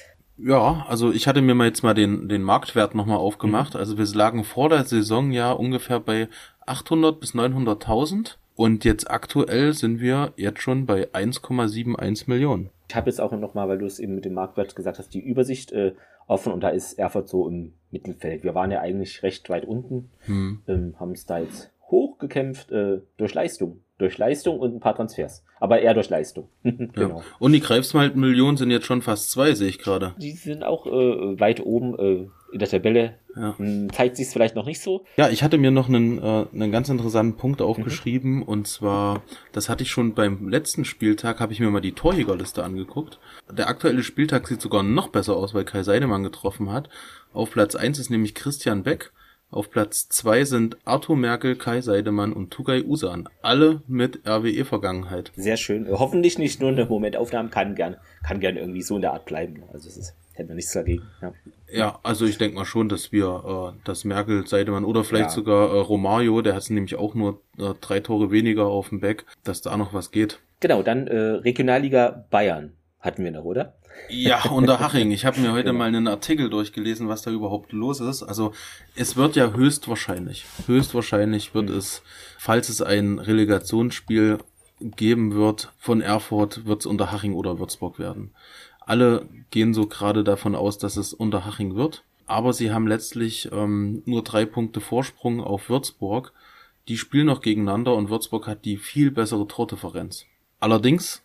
[0.44, 3.76] Ja, also ich hatte mir mal jetzt mal den, den Marktwert nochmal aufgemacht.
[3.76, 3.80] Mhm.
[3.80, 6.30] Also wir lagen vor der Saison ja ungefähr bei
[6.66, 12.70] 800 bis 900.000 und jetzt aktuell sind wir jetzt schon bei 1,71 Millionen.
[12.90, 15.14] Ich habe jetzt auch noch mal, weil du es eben mit dem Marktwert gesagt hast,
[15.14, 15.94] die Übersicht äh,
[16.28, 18.44] offen und da ist Erfurt so im Mittelfeld.
[18.44, 20.62] Wir waren ja eigentlich recht weit unten, hm.
[20.68, 23.82] ähm, haben es da jetzt hochgekämpft äh, durch Leistung.
[23.98, 25.44] Durch Leistung und ein paar Transfers.
[25.60, 26.48] Aber eher durch Leistung.
[26.64, 27.20] genau.
[27.20, 27.24] Ja.
[27.40, 30.16] Und die Greifswald-Millionen sind jetzt schon fast zwei, sehe ich gerade.
[30.18, 33.16] Die sind auch äh, weit oben äh, in der Tabelle.
[33.36, 33.58] Ja.
[33.58, 35.06] Hm, zeigt sich vielleicht noch nicht so.
[35.16, 38.38] Ja, ich hatte mir noch einen, äh, einen ganz interessanten Punkt aufgeschrieben.
[38.38, 38.44] Mhm.
[38.44, 42.64] Und zwar, das hatte ich schon beim letzten Spieltag, habe ich mir mal die Torjägerliste
[42.64, 43.20] angeguckt.
[43.52, 46.90] Der aktuelle Spieltag sieht sogar noch besser aus, weil Kai Seidemann getroffen hat.
[47.34, 49.12] Auf Platz eins ist nämlich Christian Beck
[49.52, 53.28] auf Platz zwei sind Arthur Merkel, Kai Seidemann und Tugay Usan.
[53.42, 55.34] Alle mit RWE-Vergangenheit.
[55.36, 55.88] Sehr schön.
[55.90, 59.64] Hoffentlich nicht nur eine Momentaufnahme, kann gern, kann gern irgendwie so in der Art bleiben.
[59.74, 61.04] Also es ist, hätten wir nichts dagegen.
[61.22, 61.34] Ja,
[61.70, 65.36] ja also ich denke mal schon, dass wir, äh, dass Merkel, Seidemann oder vielleicht ja.
[65.36, 69.26] sogar äh, Romario, der hat nämlich auch nur äh, drei Tore weniger auf dem Back,
[69.44, 70.40] dass da noch was geht.
[70.62, 72.72] Genau, dann äh, Regionalliga Bayern
[73.02, 73.76] hatten wir noch, oder?
[74.10, 75.12] Ja, Unterhaching.
[75.12, 75.80] Ich habe mir heute genau.
[75.80, 78.24] mal einen Artikel durchgelesen, was da überhaupt los ist.
[78.24, 78.52] Also
[78.96, 81.78] es wird ja höchstwahrscheinlich, höchstwahrscheinlich wird mhm.
[81.78, 82.02] es,
[82.38, 84.40] falls es ein Relegationsspiel
[84.82, 88.32] geben wird von Erfurt, wird es Unterhaching oder Würzburg werden.
[88.82, 92.04] Alle gehen so gerade davon aus, dass es Unterhaching wird.
[92.26, 96.34] Aber sie haben letztlich ähm, nur drei Punkte Vorsprung auf Würzburg.
[96.88, 100.26] Die spielen noch gegeneinander und Würzburg hat die viel bessere Tordifferenz.
[100.60, 101.22] Allerdings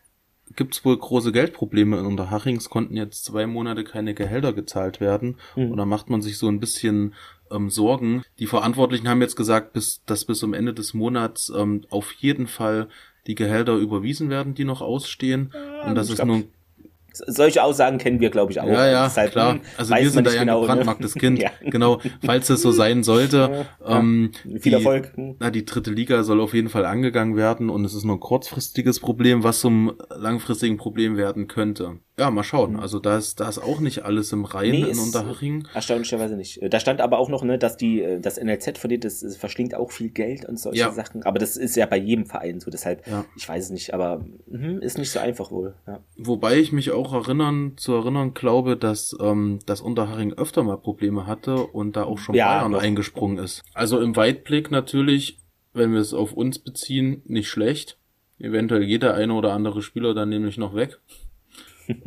[0.54, 2.56] gibt es wohl große Geldprobleme in Unterhaching.
[2.56, 5.36] Es konnten jetzt zwei Monate keine Gehälter gezahlt werden.
[5.56, 5.72] Mhm.
[5.72, 7.14] Und da macht man sich so ein bisschen
[7.50, 8.22] ähm, Sorgen.
[8.38, 12.46] Die Verantwortlichen haben jetzt gesagt, bis, dass bis zum Ende des Monats ähm, auf jeden
[12.46, 12.88] Fall
[13.26, 15.52] die Gehälter überwiesen werden, die noch ausstehen.
[15.52, 16.44] Ja, und das ist glaub, nur
[17.26, 18.66] solche Aussagen kennen wir, glaube ich, auch.
[18.66, 19.54] Ja, ja, halt, klar.
[19.54, 21.20] Hm, also wir sind da ja genau, ein gebrandmarktes ne?
[21.20, 21.38] Kind.
[21.42, 21.50] ja.
[21.60, 23.66] Genau, falls es so sein sollte.
[23.86, 25.12] Ja, ähm, Viel die, Erfolg.
[25.14, 25.36] Hm.
[25.38, 28.20] Na, die dritte Liga soll auf jeden Fall angegangen werden und es ist nur ein
[28.20, 31.98] kurzfristiges Problem, was zum langfristigen Problem werden könnte.
[32.18, 32.72] Ja, mal schauen.
[32.72, 32.80] Mhm.
[32.80, 35.68] Also da ist, da ist auch nicht alles im Reinen nee, in Unterhaching.
[35.74, 36.60] Erstaunlicherweise nicht.
[36.62, 39.74] Da stand aber auch noch, ne, dass die, äh, das NLZ denen, das, das verschlingt
[39.74, 40.92] auch viel Geld und solche ja.
[40.92, 41.24] Sachen.
[41.24, 42.70] Aber das ist ja bei jedem Verein so.
[42.70, 43.26] Deshalb, ja.
[43.36, 45.74] ich weiß es nicht, aber mh, ist nicht so einfach wohl.
[45.86, 46.00] Ja.
[46.16, 51.26] Wobei ich mich auch erinnern, zu erinnern glaube, dass ähm, das Unterhaching öfter mal Probleme
[51.26, 52.82] hatte und da auch schon ja, Bayern doch.
[52.82, 53.62] eingesprungen ist.
[53.74, 55.38] Also im Weitblick natürlich,
[55.72, 57.98] wenn wir es auf uns beziehen, nicht schlecht.
[58.38, 61.00] Eventuell geht der eine oder andere Spieler dann nämlich noch weg.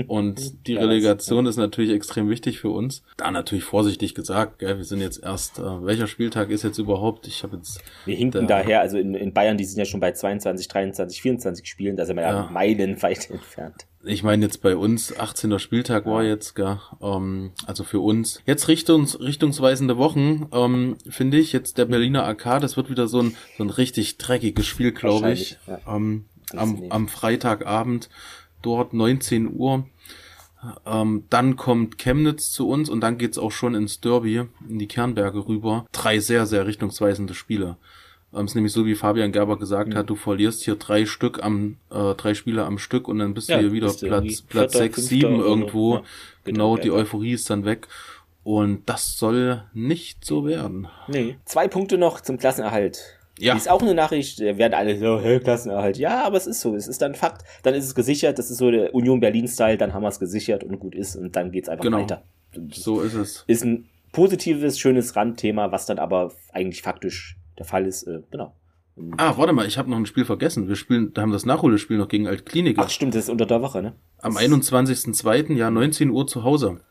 [0.07, 3.03] Und die Relegation ist natürlich extrem wichtig für uns.
[3.17, 7.27] Da natürlich vorsichtig gesagt, gell, wir sind jetzt erst, äh, welcher Spieltag ist jetzt überhaupt?
[7.27, 7.81] Ich habe jetzt.
[8.05, 11.21] Wir hinken da, daher, also in, in Bayern, die sind ja schon bei 22, 23,
[11.21, 13.85] 24 Spielen, da sind wir ja, ja meilenweit entfernt.
[14.03, 15.59] Ich meine jetzt bei uns, 18.
[15.59, 18.41] Spieltag war jetzt, gell, ähm, also für uns.
[18.45, 23.21] Jetzt Richtungs, richtungsweisende Wochen, ähm, finde ich, jetzt der Berliner AK, das wird wieder so
[23.21, 25.57] ein, so ein richtig dreckiges Spiel, glaube ich.
[25.67, 25.79] Ja.
[25.95, 26.25] Ähm,
[26.55, 28.09] am, am Freitagabend
[28.61, 29.85] dort 19 Uhr.
[30.85, 34.87] Ähm, dann kommt Chemnitz zu uns und dann geht's auch schon ins Derby, in die
[34.87, 35.85] Kernberge rüber.
[35.93, 37.77] Drei sehr, sehr richtungsweisende Spiele.
[38.33, 39.95] Ähm, ist nämlich so, wie Fabian Gerber gesagt mhm.
[39.95, 43.49] hat, du verlierst hier drei Stück am, äh, drei Spiele am Stück und dann bist
[43.49, 45.95] ja, du hier wieder Platz, Platz sechs, sieben irgendwo.
[45.95, 46.03] Ja,
[46.43, 47.87] genau, die Euphorie ist dann weg.
[48.43, 50.87] Und das soll nicht so werden.
[51.07, 51.37] Nee.
[51.45, 53.18] Zwei Punkte noch zum Klassenerhalt.
[53.41, 53.55] Ja.
[53.55, 55.97] ist auch eine Nachricht, werden alle so, hey, Klassenerhalt.
[55.97, 57.43] Ja, aber es ist so, es ist dann Fakt.
[57.63, 60.63] Dann ist es gesichert, das ist so der Union Berlin-Style, dann haben wir es gesichert
[60.63, 61.99] und gut ist und dann geht's einfach genau.
[61.99, 62.23] weiter.
[62.71, 63.43] So ist es.
[63.47, 68.03] Ist ein positives, schönes Randthema, was dann aber eigentlich faktisch der Fall ist.
[68.03, 68.53] Äh, genau.
[69.17, 70.67] Ah, warte mal, ich habe noch ein Spiel vergessen.
[70.67, 72.81] Wir spielen, da haben das Nachholspiel noch gegen Altkliniker.
[72.83, 73.93] Ach stimmt, das ist unter der Woche, ne?
[74.17, 76.81] Am 21.02., ja, 19 Uhr zu Hause.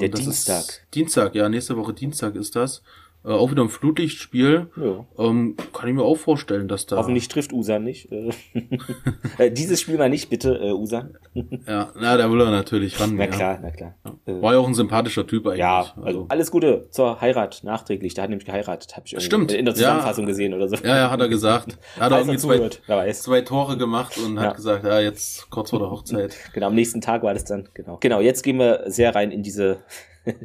[0.00, 0.64] Der Dienstag.
[0.94, 2.82] Dienstag, ja, nächste Woche Dienstag ist das.
[3.28, 4.70] Äh, auch wieder ein Flutlichtspiel.
[4.76, 5.04] Ja.
[5.18, 6.96] Ähm, kann ich mir auch vorstellen, dass da.
[6.96, 8.10] Hoffentlich trifft Usan nicht.
[8.10, 8.30] Äh,
[9.38, 11.18] äh, dieses Spiel mal nicht, bitte, äh, Usan.
[11.66, 13.16] ja, na, da will er natürlich ran.
[13.16, 13.60] Na klar, ja.
[13.60, 13.94] na klar.
[14.24, 15.58] War ja auch ein sympathischer Typ eigentlich.
[15.58, 18.14] Ja, also, also alles Gute zur Heirat nachträglich.
[18.14, 19.52] Der hat nämlich geheiratet, habe ich Stimmt.
[19.52, 20.28] in der Zusammenfassung ja.
[20.28, 20.76] gesehen oder so.
[20.76, 21.78] Ja, ja, hat er gesagt.
[21.98, 25.90] Er hat irgendwie zwei, zwei Tore gemacht und hat gesagt, ja, jetzt kurz vor der
[25.90, 26.36] Hochzeit.
[26.52, 27.98] Genau, am nächsten Tag war das dann, genau.
[28.00, 29.78] Genau, jetzt gehen wir sehr rein in diese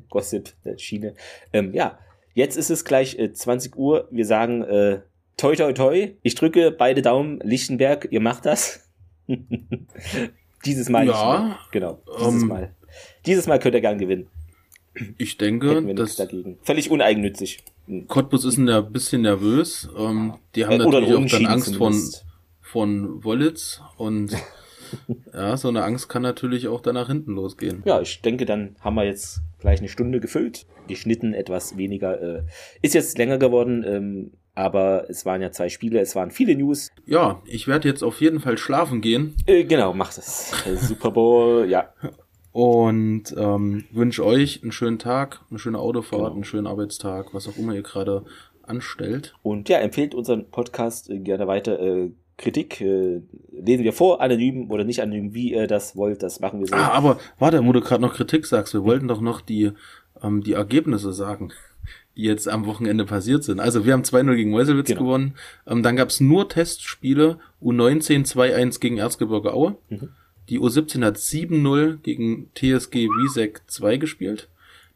[0.10, 1.14] Gossip-Schiene.
[1.54, 1.98] Ähm, ja,
[2.34, 4.08] Jetzt ist es gleich äh, 20 Uhr.
[4.12, 5.02] Wir sagen äh,
[5.38, 6.14] toi toi toi.
[6.24, 7.40] Ich drücke beide Daumen.
[7.44, 8.90] Lichtenberg, ihr macht das.
[10.66, 11.08] dieses Mal.
[11.08, 11.60] Ja.
[11.72, 12.02] Genau.
[12.08, 12.76] Dieses um, ähm, Mal.
[13.26, 14.28] Dieses Mal könnt ihr gern gewinnen.
[15.18, 16.60] Ich denke, das dagegen.
[16.62, 17.64] Völlig uneigennützig.
[18.08, 19.90] Cottbus ist ein bisschen nervös.
[19.98, 22.00] Ähm, die haben äh, natürlich auch dann Angst von,
[22.62, 24.36] von Wollitz und
[25.34, 27.84] ja, so eine Angst kann natürlich auch dann nach hinten losgehen.
[27.86, 30.66] Ja, ich denke, dann haben wir jetzt gleich eine Stunde gefüllt.
[30.88, 32.22] Geschnitten etwas weniger.
[32.22, 32.44] Äh,
[32.82, 36.92] ist jetzt länger geworden, ähm, aber es waren ja zwei Spiele, es waren viele News.
[37.06, 39.36] Ja, ich werde jetzt auf jeden Fall schlafen gehen.
[39.46, 40.52] Äh, genau, macht es.
[40.88, 41.90] Super Bowl, ja.
[42.52, 46.34] Und ähm, wünsche euch einen schönen Tag, eine schöne Autofahrt, genau.
[46.34, 48.26] einen schönen Arbeitstag, was auch immer ihr gerade
[48.62, 49.34] anstellt.
[49.42, 51.80] Und ja, empfehlt unseren Podcast äh, gerne weiter.
[51.80, 53.22] Äh, Kritik äh,
[53.52, 56.76] lesen wir vor, anonym oder nicht anonym, wie ihr das wollt, das machen wir so.
[56.76, 59.72] Ah, aber warte, wo du gerade noch Kritik sagst, wir wollten doch noch die,
[60.22, 61.52] ähm, die Ergebnisse sagen,
[62.16, 63.60] die jetzt am Wochenende passiert sind.
[63.60, 65.02] Also wir haben 2-0 gegen Meuselwitz genau.
[65.02, 65.36] gewonnen,
[65.68, 70.10] ähm, dann gab's nur Testspiele, U19 2-1 gegen Erzgebirge Aue, mhm.
[70.50, 74.50] die U17 hat 7-0 gegen TSG Wiesek 2 gespielt,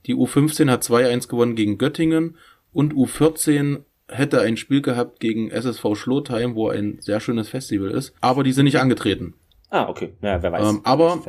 [0.07, 2.35] die U15 hat 2-1 gewonnen gegen Göttingen
[2.73, 8.13] und U14 hätte ein Spiel gehabt gegen SSV Schlotheim, wo ein sehr schönes Festival ist,
[8.21, 9.33] aber die sind nicht angetreten.
[9.69, 10.13] Ah, okay.
[10.21, 10.69] Ja, wer weiß.
[10.69, 11.21] Ähm, aber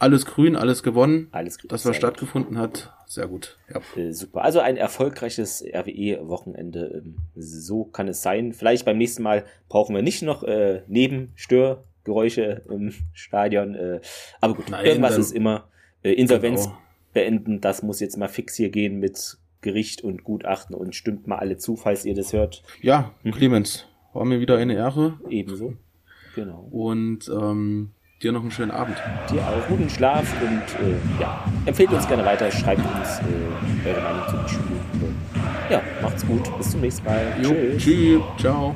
[0.00, 1.28] alles grün, alles gewonnen.
[1.30, 1.68] Alles grün.
[1.68, 2.62] Das, was stattgefunden gut.
[2.62, 3.58] hat, sehr gut.
[3.72, 3.80] Ja.
[4.02, 4.42] Äh, super.
[4.42, 7.02] Also ein erfolgreiches RWE-Wochenende.
[7.04, 8.52] Ähm, so kann es sein.
[8.54, 13.74] Vielleicht beim nächsten Mal brauchen wir nicht noch äh, Nebenstörgeräusche im Stadion.
[13.74, 14.00] Äh,
[14.40, 15.68] aber gut, Nein, irgendwas ist immer.
[16.02, 16.78] Äh, Insolvenz genau.
[17.12, 21.38] beenden, das muss jetzt mal fix hier gehen mit Gericht und Gutachten und stimmt mal
[21.38, 22.62] alle zu, falls ihr das hört.
[22.80, 23.32] Ja, mhm.
[23.32, 25.20] Clemens, war mir wieder eine Ehre.
[25.28, 25.74] Ebenso.
[26.34, 26.68] Genau.
[26.70, 27.90] Und ähm,
[28.22, 28.96] dir noch einen schönen Abend.
[29.30, 34.00] Dir auch guten Schlaf und äh, ja, empfehlt uns gerne weiter, schreibt uns äh, eure
[34.02, 34.76] Meinung zum Spiel.
[35.70, 37.34] Ja, macht's gut, bis zum nächsten Mal.
[37.42, 37.82] Jo, tschüss.
[37.84, 38.74] Tschüss, ciao.